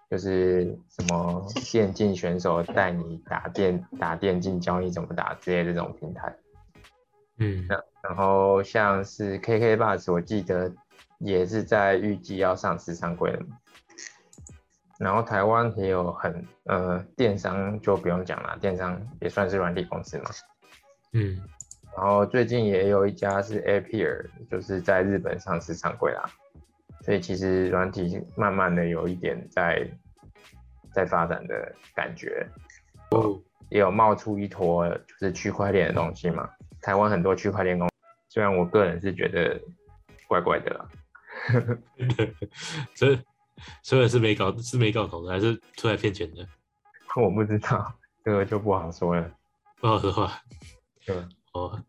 [0.10, 6.34] 就是什么 电竞选手带你打电打电竞，教你怎么打之类的这种平台。
[7.40, 10.72] 嗯，那然后像是 KK Bus，我记得
[11.20, 13.58] 也是在预计要上市上柜了嘛。
[14.98, 20.26] 然后台湾也有很呃电商就不用讲了，电商也算是软体公司嘛。
[21.14, 21.40] 嗯，
[21.96, 26.30] 然后最近也有一家是 Appear，就是在日本上市上柜啦。
[27.02, 29.90] 所以其实软体慢慢的有一点在
[30.92, 32.46] 在发展的感觉。
[33.12, 33.40] 哦，
[33.70, 36.50] 也有冒出一坨就是区块链的东西嘛。
[36.82, 37.94] 台湾很多区块链公司，
[38.28, 39.60] 虽然我个人是觉得
[40.28, 40.86] 怪怪的啦，
[42.96, 43.20] 所以
[43.84, 46.48] 所以是没搞是没搞头的，还是出来骗钱的？
[47.16, 49.32] 我不知道这个就不好说了。
[49.80, 50.42] 不好说话。
[51.06, 51.16] 对
[51.54, 51.84] 哦，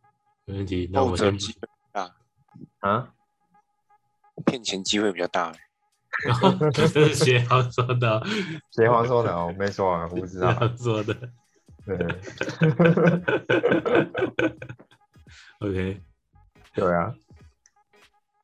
[0.46, 0.88] 没问题。
[0.92, 2.14] 那我先者机会大，
[2.80, 3.12] 啊，
[4.46, 5.52] 骗钱机会比较大。
[6.74, 8.26] 这是协航说的哦，
[8.70, 10.52] 邪皇说的哦，我没说啊，我不知协道。
[10.54, 11.14] 航说的。
[11.86, 11.96] 对
[15.60, 16.02] OK，
[16.74, 17.14] 对啊，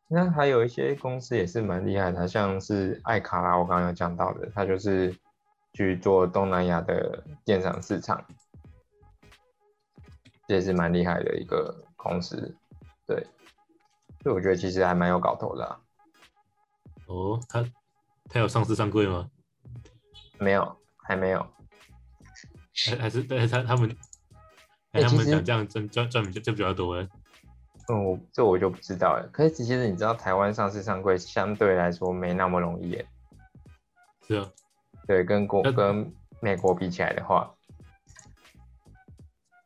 [0.08, 5.12] 那还有一些公司也是蛮厉害的，像是艾卡拉，我刚刚有讲到的，它就是
[5.72, 8.24] 去做东南亚的电商市场，
[10.46, 12.56] 这也是蛮厉害的一个公司。
[13.04, 13.26] 对，
[14.22, 15.80] 所以我觉得其实还蛮有搞头的、啊。
[17.06, 17.64] 哦，他
[18.28, 19.28] 他有上市上柜吗？
[20.38, 21.44] 没有，还没有。
[22.88, 23.96] 还还是但是他他们，
[24.92, 27.08] 他们想这样赚赚赚比较就比较多了。
[27.88, 29.28] 嗯，我这我就不知道了。
[29.32, 33.06] 可是其实你知道，台湾上市上柜相对来说没那么容易耶。
[34.26, 34.50] 是啊，
[35.06, 37.54] 对，跟国那跟美国比起来的话，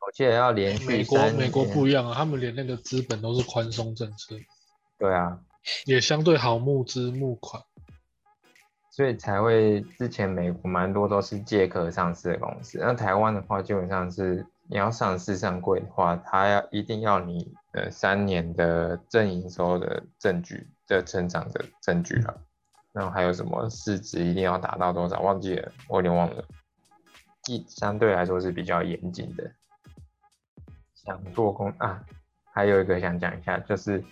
[0.06, 4.36] 我记得要连续美国美国不一样啊，他们连那个资本都是宽松政策，
[4.98, 5.40] 对啊，
[5.86, 7.62] 也相对好募资募款。
[8.90, 22.42] 所以才会之前美国蛮多都是借壳上市的公司，那台湾的话基本上是你要上市上柜的话，它要一定要你呃三年的正营收的证据的成长的证据了，
[22.92, 26.44] 然后还有什么市值一定要达到多少，忘记了，我有点忘了，
[27.48, 29.50] 一相对来说是比较严谨的。
[30.94, 32.04] 想做工啊，
[32.52, 34.04] 还有一个想讲一下，就是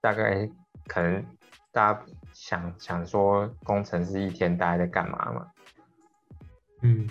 [0.00, 0.48] 大概
[0.86, 1.24] 可能
[1.70, 2.02] 大家
[2.32, 5.52] 想想说工程师一天大概在干嘛嘛？
[6.80, 7.08] 嗯，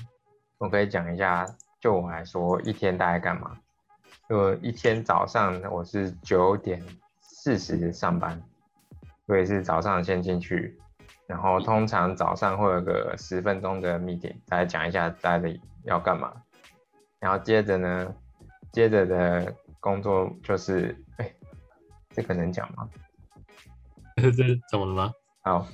[0.58, 1.46] 我可以讲一下，
[1.80, 3.58] 就我来说，一天大概干嘛？
[4.32, 6.82] 就一天早上我是九点
[7.20, 8.42] 四十上班，
[9.26, 10.80] 我也是早上先进去，
[11.28, 16.32] 然后通常早上会有个十分钟的 meeting，大家讲一下大家的要干嘛，
[17.20, 18.16] 然后接着呢，
[18.72, 21.30] 接着的工作就是，哎、
[22.12, 22.88] 这个能讲吗？
[24.16, 24.32] 这
[24.70, 25.12] 怎么了吗？
[25.42, 25.68] 好，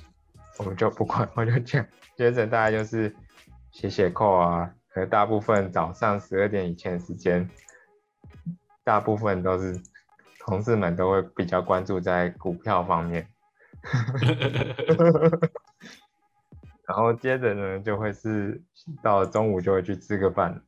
[0.58, 1.86] 我们就不管，我就讲。
[2.16, 3.14] 接着大概就是
[3.70, 7.48] 写写扣啊，和大部分早上十二点以前的时间，
[8.84, 9.80] 大部分都是
[10.40, 13.28] 同事们都会比较关注在股票方面。
[16.86, 18.62] 然后接着呢，就会是
[19.02, 20.62] 到中午就会去吃个饭，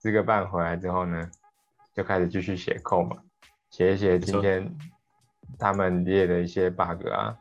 [0.00, 1.30] 吃个饭回来之后呢，
[1.94, 3.16] 就开始继续写扣嘛，
[3.70, 4.76] 写一写今天
[5.58, 7.38] 他们列的一些 bug 啊，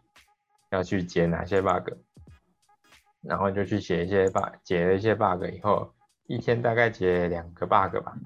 [0.70, 1.90] 要去解哪些 bug，
[3.22, 5.94] 然后就去写一些 bug，解了一些 bug 以后，
[6.28, 8.18] 一天大概解两个 bug 吧，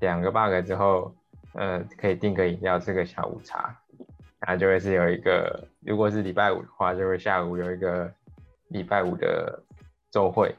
[0.00, 1.14] 两个 bug 之后，
[1.54, 3.76] 呃，可以订个饮料，吃个下午茶，
[4.40, 8.12] 然后就会是有一个，如果是礼拜五的话，就会下午有一个
[8.68, 9.62] 礼拜五的
[10.10, 10.54] 周会，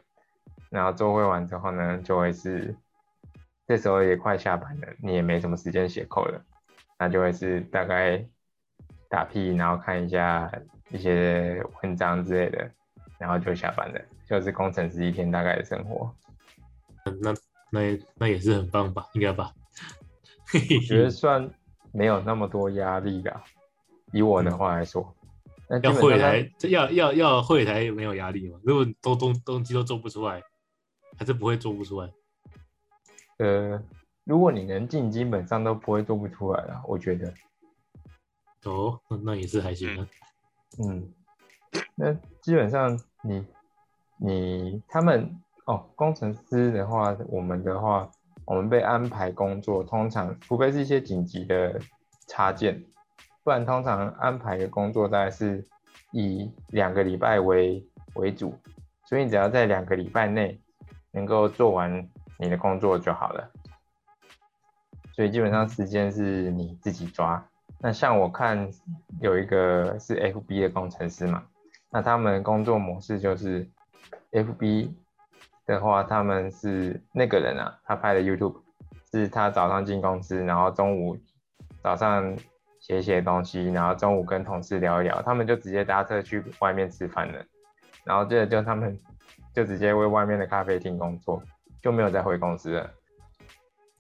[0.70, 2.76] 然后周会完之后呢，就会是
[3.68, 6.42] 这时候也快下班了，你也没什么时间写扣了，
[6.98, 8.24] 那就会是大概
[9.10, 10.52] 打屁，然后看一下
[10.90, 12.70] 一些文章之类的，
[13.18, 16.14] 然后就下班了，就是工程师一天大概的生活。
[17.22, 17.34] 那
[17.72, 19.08] 那也那也是很棒吧？
[19.14, 19.54] 应该吧？
[20.48, 21.50] 嘿嘿我觉得算
[21.92, 23.44] 没有那么多压力啦，
[24.12, 25.16] 以我的话来说，
[25.70, 28.60] 那要会台，要要要会台没有压力嘛？
[28.64, 30.42] 如果都东东西都做不出来，
[31.18, 32.12] 还是不会做不出来。
[33.38, 33.82] 呃，
[34.24, 37.34] 如果你能进，基本上都不会做不出来了，我觉得。
[38.66, 40.08] 哦，那那也是还行啊。
[40.84, 41.14] 嗯，
[41.96, 43.46] 那基本上你
[44.18, 45.40] 你他们
[45.70, 48.10] 哦，工程师的话，我们的话，
[48.44, 51.80] 我们被安排工作，通常除非是一些紧急的
[52.28, 52.84] 插件，
[53.44, 55.64] 不然通常安排的工作大概是
[56.12, 58.52] 以两个礼拜为为主，
[59.06, 60.60] 所以你只要在两个礼拜内
[61.12, 62.10] 能够做完
[62.40, 63.52] 你的工作就好了。
[65.14, 67.48] 所以基本上时间是你自己抓。
[67.78, 68.72] 那像我看
[69.22, 71.44] 有一个是 FB 的工程师嘛，
[71.92, 73.70] 那他们工作模式就是
[74.32, 74.90] FB
[75.76, 78.62] 的话，他们是那个人啊，他拍的 YouTube
[79.12, 81.18] 是他早上进公司，然后中午
[81.82, 82.36] 早上
[82.80, 87.46] 写写东西，然后中午跟同事聊一聊，他们就直接搭车去外面吃饭了，
[88.04, 89.00] 然后接着就他们
[89.54, 91.42] 就直接为外面的咖啡厅工作，
[91.82, 92.90] 就没有再回公司了。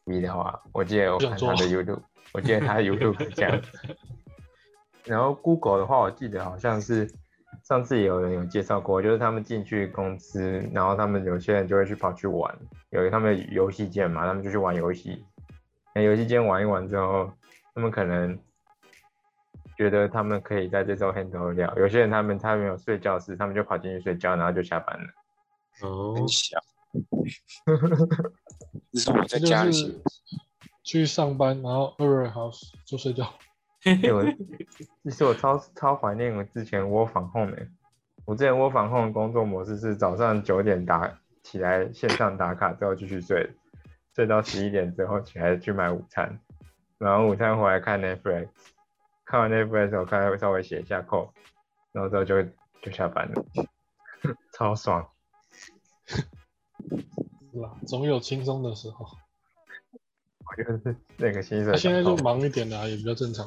[0.05, 2.01] B 的话，我记得我看他的 YouTube，
[2.34, 3.61] 我记得他的 YouTube 是这样。
[5.05, 7.09] 然后 Google 的话，我记得好像是
[7.70, 12.57] 上次也有人有介绍过，就是他们进去公司，然后他们有些人就会去跑去玩，
[12.89, 15.24] 有他们的游戏间嘛，他们就去玩游戏。
[15.93, 17.32] 那游戏间玩一玩之后，
[17.76, 18.36] 他们可能
[19.78, 21.72] 觉得他们可以在这周 handle 掉。
[21.78, 25.07] 有些人他们他没有睡觉时，他们就跑进去睡觉，然后就下班了。
[25.88, 26.57] 哦，很小，
[28.91, 30.01] 这是我在家里
[30.82, 32.49] 去上班，然后二二好
[32.84, 33.32] 就睡觉。
[33.86, 34.23] 欸我
[35.03, 37.67] 其 实我超超怀念我之前窝房控的。
[38.25, 43.49] 我之前窝房控的工作模式是早上九点打起来线上打卡之后继续睡，
[44.15, 46.39] 睡到十一点之后起来去买午餐，
[46.97, 48.49] 然后午餐回来看 Netflix，
[49.25, 51.30] 看完 Netflix 我看稍微写一下 code，
[51.91, 52.43] 然后之后就
[52.84, 53.45] 就下班了，
[54.53, 55.09] 超爽。
[56.05, 56.21] 是
[57.61, 57.75] 吧？
[57.88, 59.07] 总有轻松的时候。
[60.45, 63.45] 我觉得是那个薪水那、现在就忙一点啦、也比较正常。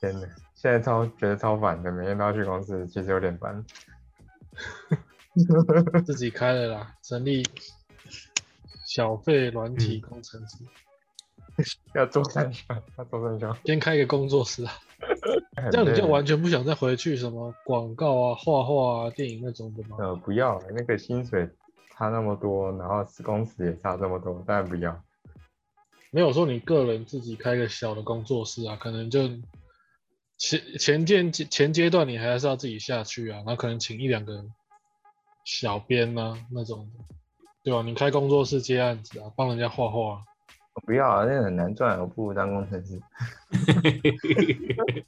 [0.00, 3.64] 天呐，现在超觉得超烦的，每天都要去公司，其实有点烦。
[6.04, 7.44] 自己开了啦，成立
[8.86, 10.64] 小费软嗯体工程师，
[11.94, 14.72] 要做三项，要做三项，先开一个工作室啊，
[15.70, 19.96] 这样你就完全不想再回去什么广告啊、画画啊、电影那种的吗？
[20.00, 21.48] 呃不要那个薪水
[21.94, 25.00] 差那么多，然后工时也差这么多，当然不要。
[26.10, 29.28] 没有说你个人自己开个小的工作室啊，可能就
[30.38, 34.44] 前前阶前阶段你还是要自己下去啊，然后可能请一两个
[35.44, 37.04] 小编啊那种的，
[37.64, 37.82] 对吧？
[37.82, 40.22] 你开工作室接案子啊，帮人家画画、啊，
[40.74, 43.00] 我不要啊，那个很难赚，我不如当工程师。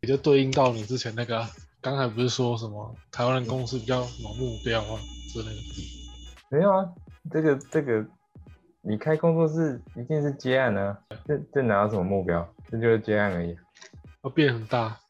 [0.00, 1.50] 也就对应到你之前那个啊，
[1.80, 5.00] 刚才不是说什么台湾的公司比较有目标啊
[5.32, 5.56] 之类的，
[6.50, 6.92] 没有啊，
[7.30, 8.06] 这个这个，
[8.86, 12.46] 你开工作室一定是接案啊，这这哪有什么目标？
[12.70, 13.56] 这就是接案而已，
[14.22, 15.00] 要变很大，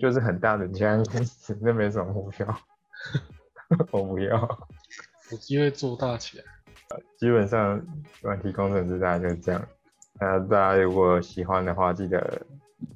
[0.00, 2.58] 就是很大的接案公司，那没什么目标。
[3.92, 4.58] 我不要。
[5.30, 6.44] 有机会做大起来。
[7.18, 7.84] 基本上
[8.22, 9.68] 软体工程师大概就是这样。
[10.18, 12.40] 那大家如果喜欢的话，记得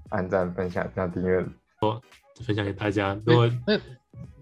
[0.08, 1.44] 按赞、分享、加订阅。
[2.46, 3.14] 分享给大家。
[3.26, 3.86] 如果那等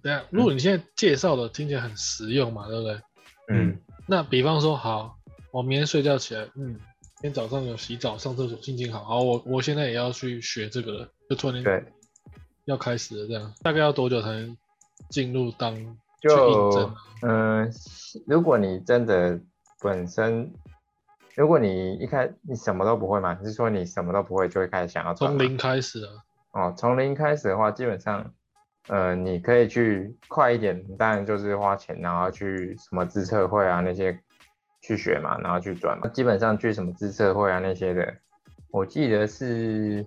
[0.05, 3.01] 一下，如果你现在介绍的听起来很实用嘛，对不对？
[3.49, 3.81] 嗯，
[4.11, 5.19] 那比方说，好，
[5.51, 6.81] 我明天睡觉起来，嗯，
[7.17, 11.85] 今天早上有洗澡、上厕所，心情好，好，我我现在也要去学这个了，就突然间对，
[12.65, 14.57] 要开始了，这样大概要多久才能
[15.11, 15.77] 进入当
[16.23, 16.91] 就？
[17.21, 17.71] 嗯、
[18.27, 19.39] 如果你真的
[19.83, 20.55] 本身，
[21.35, 26.13] 如果你一开你什么都不会嘛，你是说你什么都不会就会开始想要从零开始啊？
[26.53, 28.33] 哦，从零开始的话，基本上，
[28.89, 34.19] 呃，你可以去快一点，当然就是花钱，然后去什么自测会啊那些
[34.81, 36.09] 去学嘛，然后去转嘛。
[36.09, 38.15] 基本上去什么自测会啊那些的，
[38.71, 40.07] 我记得是，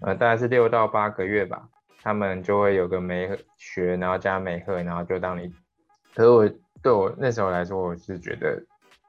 [0.00, 1.68] 呃，大概是六到八个月吧，
[2.02, 5.52] 他们就会有个媒合学，然后加媒合，然后就当你。
[6.14, 6.48] 可是我
[6.82, 8.62] 对我那时候来说，我是觉得，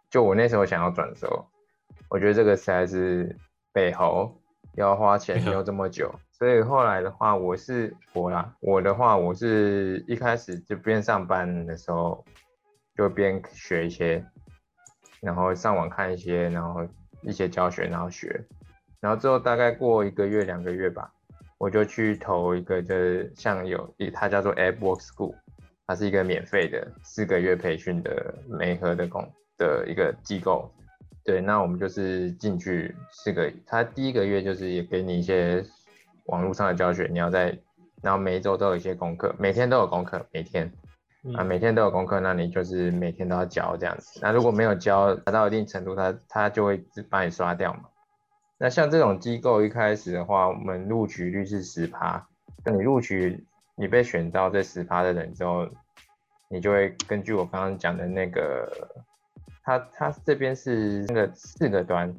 [0.09, 1.45] 就我那时候想要转的时候，
[2.09, 3.37] 我觉得这个实在是
[3.71, 4.41] 背后
[4.73, 12.25] 要花钱又这么久，所以后来的话，我是我啦，我的话，我是一开始就边上班的时候
[12.93, 14.21] 就边学一些，
[15.21, 16.85] 然后上网看一些，然后
[17.21, 18.45] 一些教学，然后学，
[18.99, 21.09] 然后之后大概过一个月两个月吧，
[21.57, 25.33] 我就去投一个就是像有一它叫做 App Work School，
[25.87, 29.25] 它是一个免费的四个月培训的媒合的工
[29.57, 30.69] 的一个机构。
[31.23, 35.63] 对，那我们就是进去四个，它第一个月就是也给你一些
[36.25, 37.57] 网络上的教学，你要在，
[38.01, 40.67] 然后每一周都有一些功课，每天都有功课，每天
[41.35, 44.19] 啊嗯，每天都有功课，那你就是每天都要教这样子。
[44.21, 47.81] 那如果没有教达到一定程度，他他就会自把你刷掉嘛。
[48.57, 52.25] 那像这种机构一开始的话，我们录取率是十趴，
[52.63, 53.45] 那你录取
[53.75, 55.67] 你被选到这十趴的人之后，
[56.47, 58.71] 你就会根据我刚刚讲的那个，
[59.63, 62.15] 他他这边是那个四个端，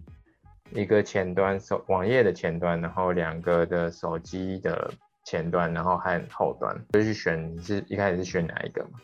[0.73, 4.91] 一个前端手网页的前端，然后两个的手机的
[5.25, 9.01] 前端，然后还有后端，就去选你是一开始是选哪一个嘛。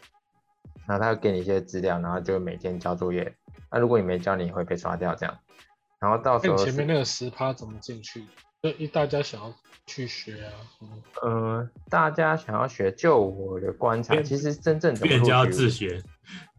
[0.87, 3.33] 然后他会给你一些资料，然后就每天交作业。
[3.71, 5.39] 那如果你没交，你会被刷掉这样。
[6.01, 8.25] 然后到时候前面那个十趴怎么进去？
[8.63, 9.53] 就一大家想要
[9.87, 16.03] 去学啊，嗯呃，大家想要学，就我的观察，其实真正怎么别人家要录取自学，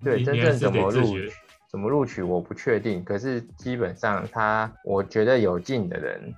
[0.03, 1.33] 对，真正怎么录得自学。
[1.73, 6.31] 怎么录取我不确定，可是基本上他，我觉得有进的人，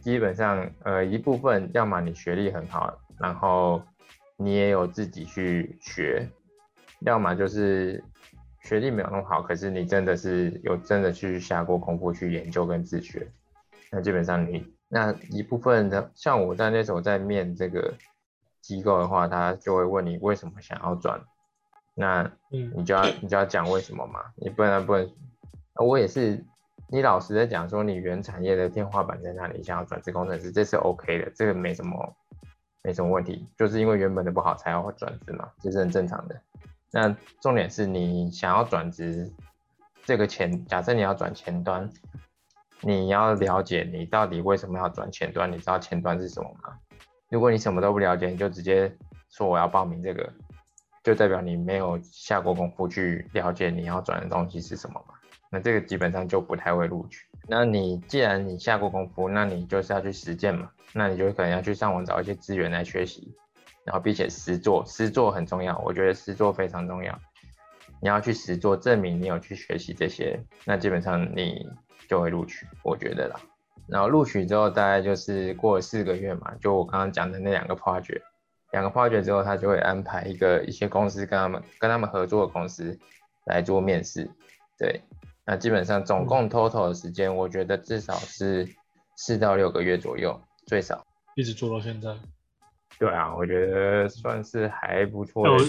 [0.00, 3.80] 基本上呃一部分，要么你学历很好，然后
[4.36, 6.28] 你也有自己去学，
[7.00, 8.04] 要么就是
[8.60, 13.32] 学历没有那么好，可是你真的是有真的去下过功夫去研究跟自学，
[13.90, 17.94] 那基本上你那一部分的，像我在那时候在面这个
[18.60, 21.18] 机构的话，他就会问你为什么想要转，
[22.00, 25.08] 那嗯，你就要你就要讲为什么嘛，你不能不能。
[25.74, 26.42] 我也是，
[26.88, 32.16] 你老实的讲说，你原产业的天花板在那里，想要转职工程师，这是 OK 的，这个没什么
[32.82, 36.40] 没什么问题，就是因为原本的不好才要转职嘛，这是很正常的。
[36.90, 39.30] 那重点是你想要转职，
[40.04, 41.88] 这个前，假设你要转前端，
[42.80, 46.78] 你要了解你到底为什么要转前端，你知道前端是什么吗？
[47.28, 48.90] 如果你什么都不了解，你就直接
[49.28, 50.32] 说我要报名这个，
[51.02, 55.14] 就代表你没有下过功夫去了解你要转的东西是什么嘛？
[55.50, 57.26] 那这个基本上就不太会录取。
[57.48, 63.34] 那你既然你下过功夫，那你就是要去实践嘛，那你就可能要去上网找一些资源来学习，
[63.84, 67.18] 然后并且实做，实做很重要，我觉得实做非常重要。
[68.00, 71.66] 你要去实做，证明你有去学习这些，那基本上你
[72.08, 73.40] 就会录取，我觉得啦。
[73.88, 78.22] 然后录取之后，大概就是过了四个月嘛，就我刚刚讲的那两个 project，
[78.72, 82.98] 两个 project 之后，他就会安排一个一些公司跟他们跟他们合作的公司
[83.46, 84.30] 来做面试，
[84.78, 85.00] 对。
[85.46, 88.68] 那基本上总共 total 的时间，我觉得至少是
[89.16, 91.04] 四到六个月左右，最少。
[91.34, 92.14] 一直做到现在。
[92.98, 95.64] 对啊，我觉得算是还不错的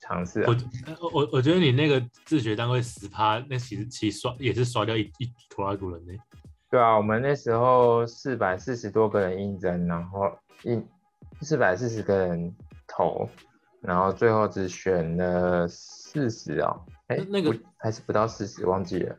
[0.00, 0.56] 尝试啊。
[1.00, 6.12] 我我我觉得你那个自学单位十趴，那其实其实刷也是刷掉一一拖拉古人呢。
[6.68, 10.32] 对啊，我们那时候四百四十多个人应征，然后
[10.64, 10.80] 一
[11.40, 12.54] 四百四十个人
[12.86, 13.28] 投，
[13.80, 19.16] 然后最后只选了四十哦，哎，那个还是不到四十，忘记了。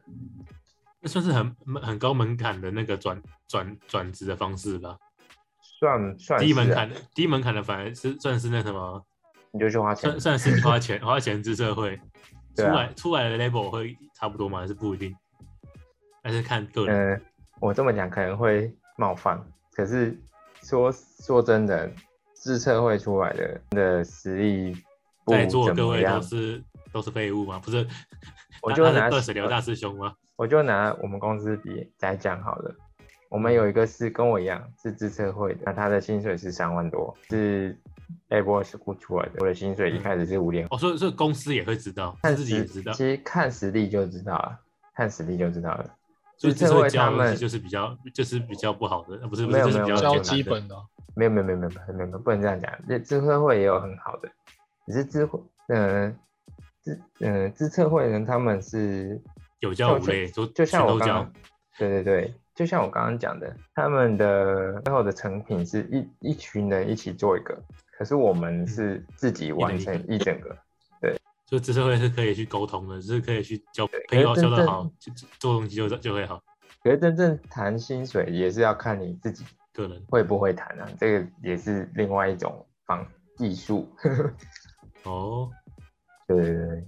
[0.99, 4.97] 那算是很很高门槛的那个转转转职的方式吧？
[5.79, 9.03] 算算低门槛的，低门槛的反而是算是那什么？
[9.51, 11.99] 你就去花钱，算算是花钱花钱资社会
[12.55, 14.59] 出来出来的 level 会差不多吗？
[14.59, 15.15] 还是不一定？
[16.23, 17.21] 还是看个人？
[17.59, 19.43] 我这么讲可能会冒犯，
[19.73, 20.15] 可是
[20.61, 21.91] 说说真的，
[22.41, 24.75] 自测会出来的的实力，
[25.27, 27.61] 在座各位都是都是废物吗？
[27.63, 27.87] 不是，
[28.63, 30.15] 我就拿二十流大师兄吗？
[30.35, 32.75] 我就拿我们公司比来讲好了。
[33.29, 37.77] 我们有一个是跟我一样是自测会的，那他的薪水是三万多，是
[38.29, 39.33] A boss 雇出来的。
[39.37, 40.65] 我的薪水一开始是五点。
[40.71, 42.91] 哦，所以所以公司也会知道，看自己也知道。
[42.93, 44.59] 其实看实力就知道了，
[44.95, 45.85] 看实力就知道了。
[46.41, 50.75] 所以这会他们就是比较就是比较不好的，不是没有没有教基本的，
[51.15, 52.73] 没有没有没有没有没有不能这样讲。
[52.89, 54.29] 这智策会也有很好的，
[54.87, 56.17] 只是智会嗯
[56.83, 59.21] 智嗯智测会人他们是
[59.59, 61.33] 有教无类，就就像我刚刚
[61.77, 67.55] 对对对，就像我刚刚讲的，他们的最后的成品是一一群人一起做一个，
[67.95, 70.57] 可是我们是自己完成一整个。
[71.51, 76.41] 就知识会是可以去沟通的，就是可以去交朋友交的好，就做东西就就会好。
[76.81, 79.43] 可是真正谈薪水也是要看你自己
[79.73, 83.93] 个人会不会谈啊，这个也是另外一种方技术。
[85.03, 85.51] 哦，
[86.25, 86.87] 对对对，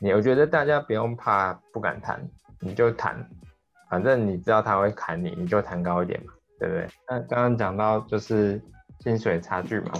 [0.00, 3.30] 你我觉得大家不用怕不敢谈，你就谈，
[3.88, 6.88] 反正你知道他会砍你，你就谈高一点嘛，对不对？
[7.08, 8.60] 那刚刚讲到就是
[8.98, 9.92] 薪水差距嘛，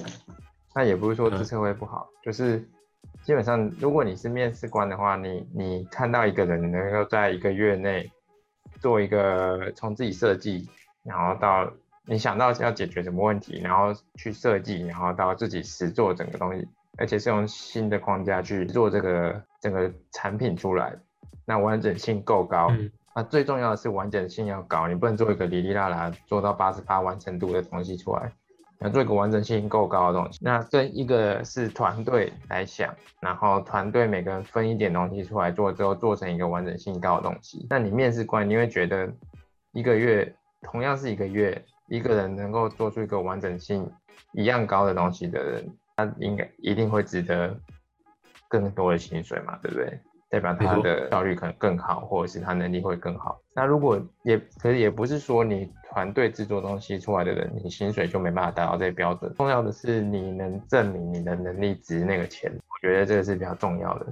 [0.75, 2.69] 那也不是说知识会不好，就是。
[3.25, 8.11] 基本上，如果你是面试官的话，你你看到一个人能够在一个月内
[8.81, 10.69] 做一个从自己设计，
[11.05, 11.73] 然后到
[12.05, 16.67] 你想到要解决什么问题，然后去设计，然后到自己实做整个东西，
[16.99, 20.93] 而且是用新的框架去做这个整个产品出来，
[21.47, 22.73] 那完整性够高。
[23.15, 28.33] 那最重要的是完整性要高，你不能做一个哩哩啦啦做到八十八完成度的东西出来。
[28.83, 37.67] 要做一个完整性够高的东西，那这一个是团队来想，然后团队每个人分一点东西出来做之后，做成一个完整性高的东西。
[37.71, 39.09] 那你面试官你会觉得，
[39.73, 43.89] 一个月同样是一个月，一个人能够做出一个完整性
[44.33, 47.57] 一样高的东西的人，他应该一定会值得
[48.49, 50.01] 更多的薪水嘛，对不对？
[50.33, 53.39] 代表他的效率可能更好，或者是他能力会更好。
[53.55, 59.31] 那如果也可是也不是说你团队制作东西出来的人，你薪水就没办法达到这个标准。
[59.35, 64.07] 重要的是你能证明你的能力值那个钱，我觉得这个是比较重要的。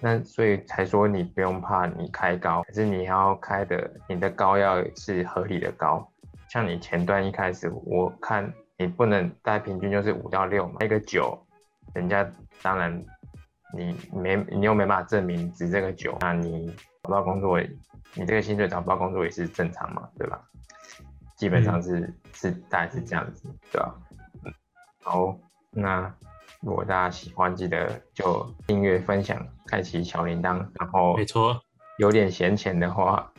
[0.00, 6.04] 那所以才说你不用怕你开高，可是你要开的你的高要是合理的高。
[6.48, 11.38] 像你前端一开始我看你不能大概平均就是五到六嘛，那个九，
[11.94, 12.28] 人家
[12.60, 13.00] 当然。
[13.74, 16.66] 你没，你又没办法证明值这个酒，那你
[17.02, 17.60] 找不到工作，
[18.14, 20.40] 你这个薪水找不到工作也是正常嘛，对吧？
[21.36, 23.94] 基本上是是大概是这样子，对吧？
[24.44, 24.52] 嗯，
[25.02, 25.38] 好，
[25.70, 26.12] 那
[26.60, 31.60] 如果大家喜欢，记得就订阅、分享、开启小铃铛，然后没错，
[31.98, 33.30] 有点闲钱的话，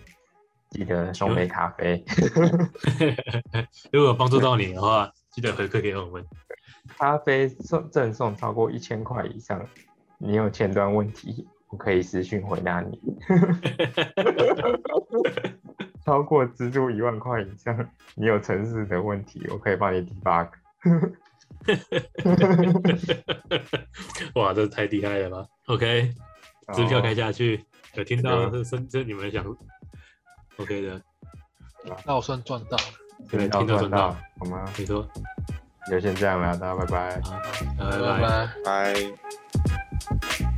[0.69, 2.05] 记得送杯咖啡。
[3.91, 6.23] 如果帮助到你的话，记得回馈给我们。
[6.97, 9.67] 咖啡送赠送超过一千块以上。
[10.19, 12.99] 你有前端问题，我可以私信回答你。
[16.05, 20.47] 超过资助一万块以上，你有城市的问题，我可以帮你 debug。
[24.35, 26.13] 哇，这太厉害了吧！OK，
[26.73, 27.63] 支票开下去，
[27.95, 29.45] 有听到有是是是你们想
[30.57, 31.01] OK 的，
[32.05, 32.83] 那我算赚到了。
[33.29, 34.65] 对听到赚听到好吗？
[34.77, 35.07] 没错，
[35.89, 37.21] 就先这样了，大家拜拜。
[37.21, 37.37] 好，
[37.77, 38.19] 拜拜拜。
[38.19, 38.47] 拜。
[38.93, 38.95] 拜。
[40.09, 40.48] Thank you.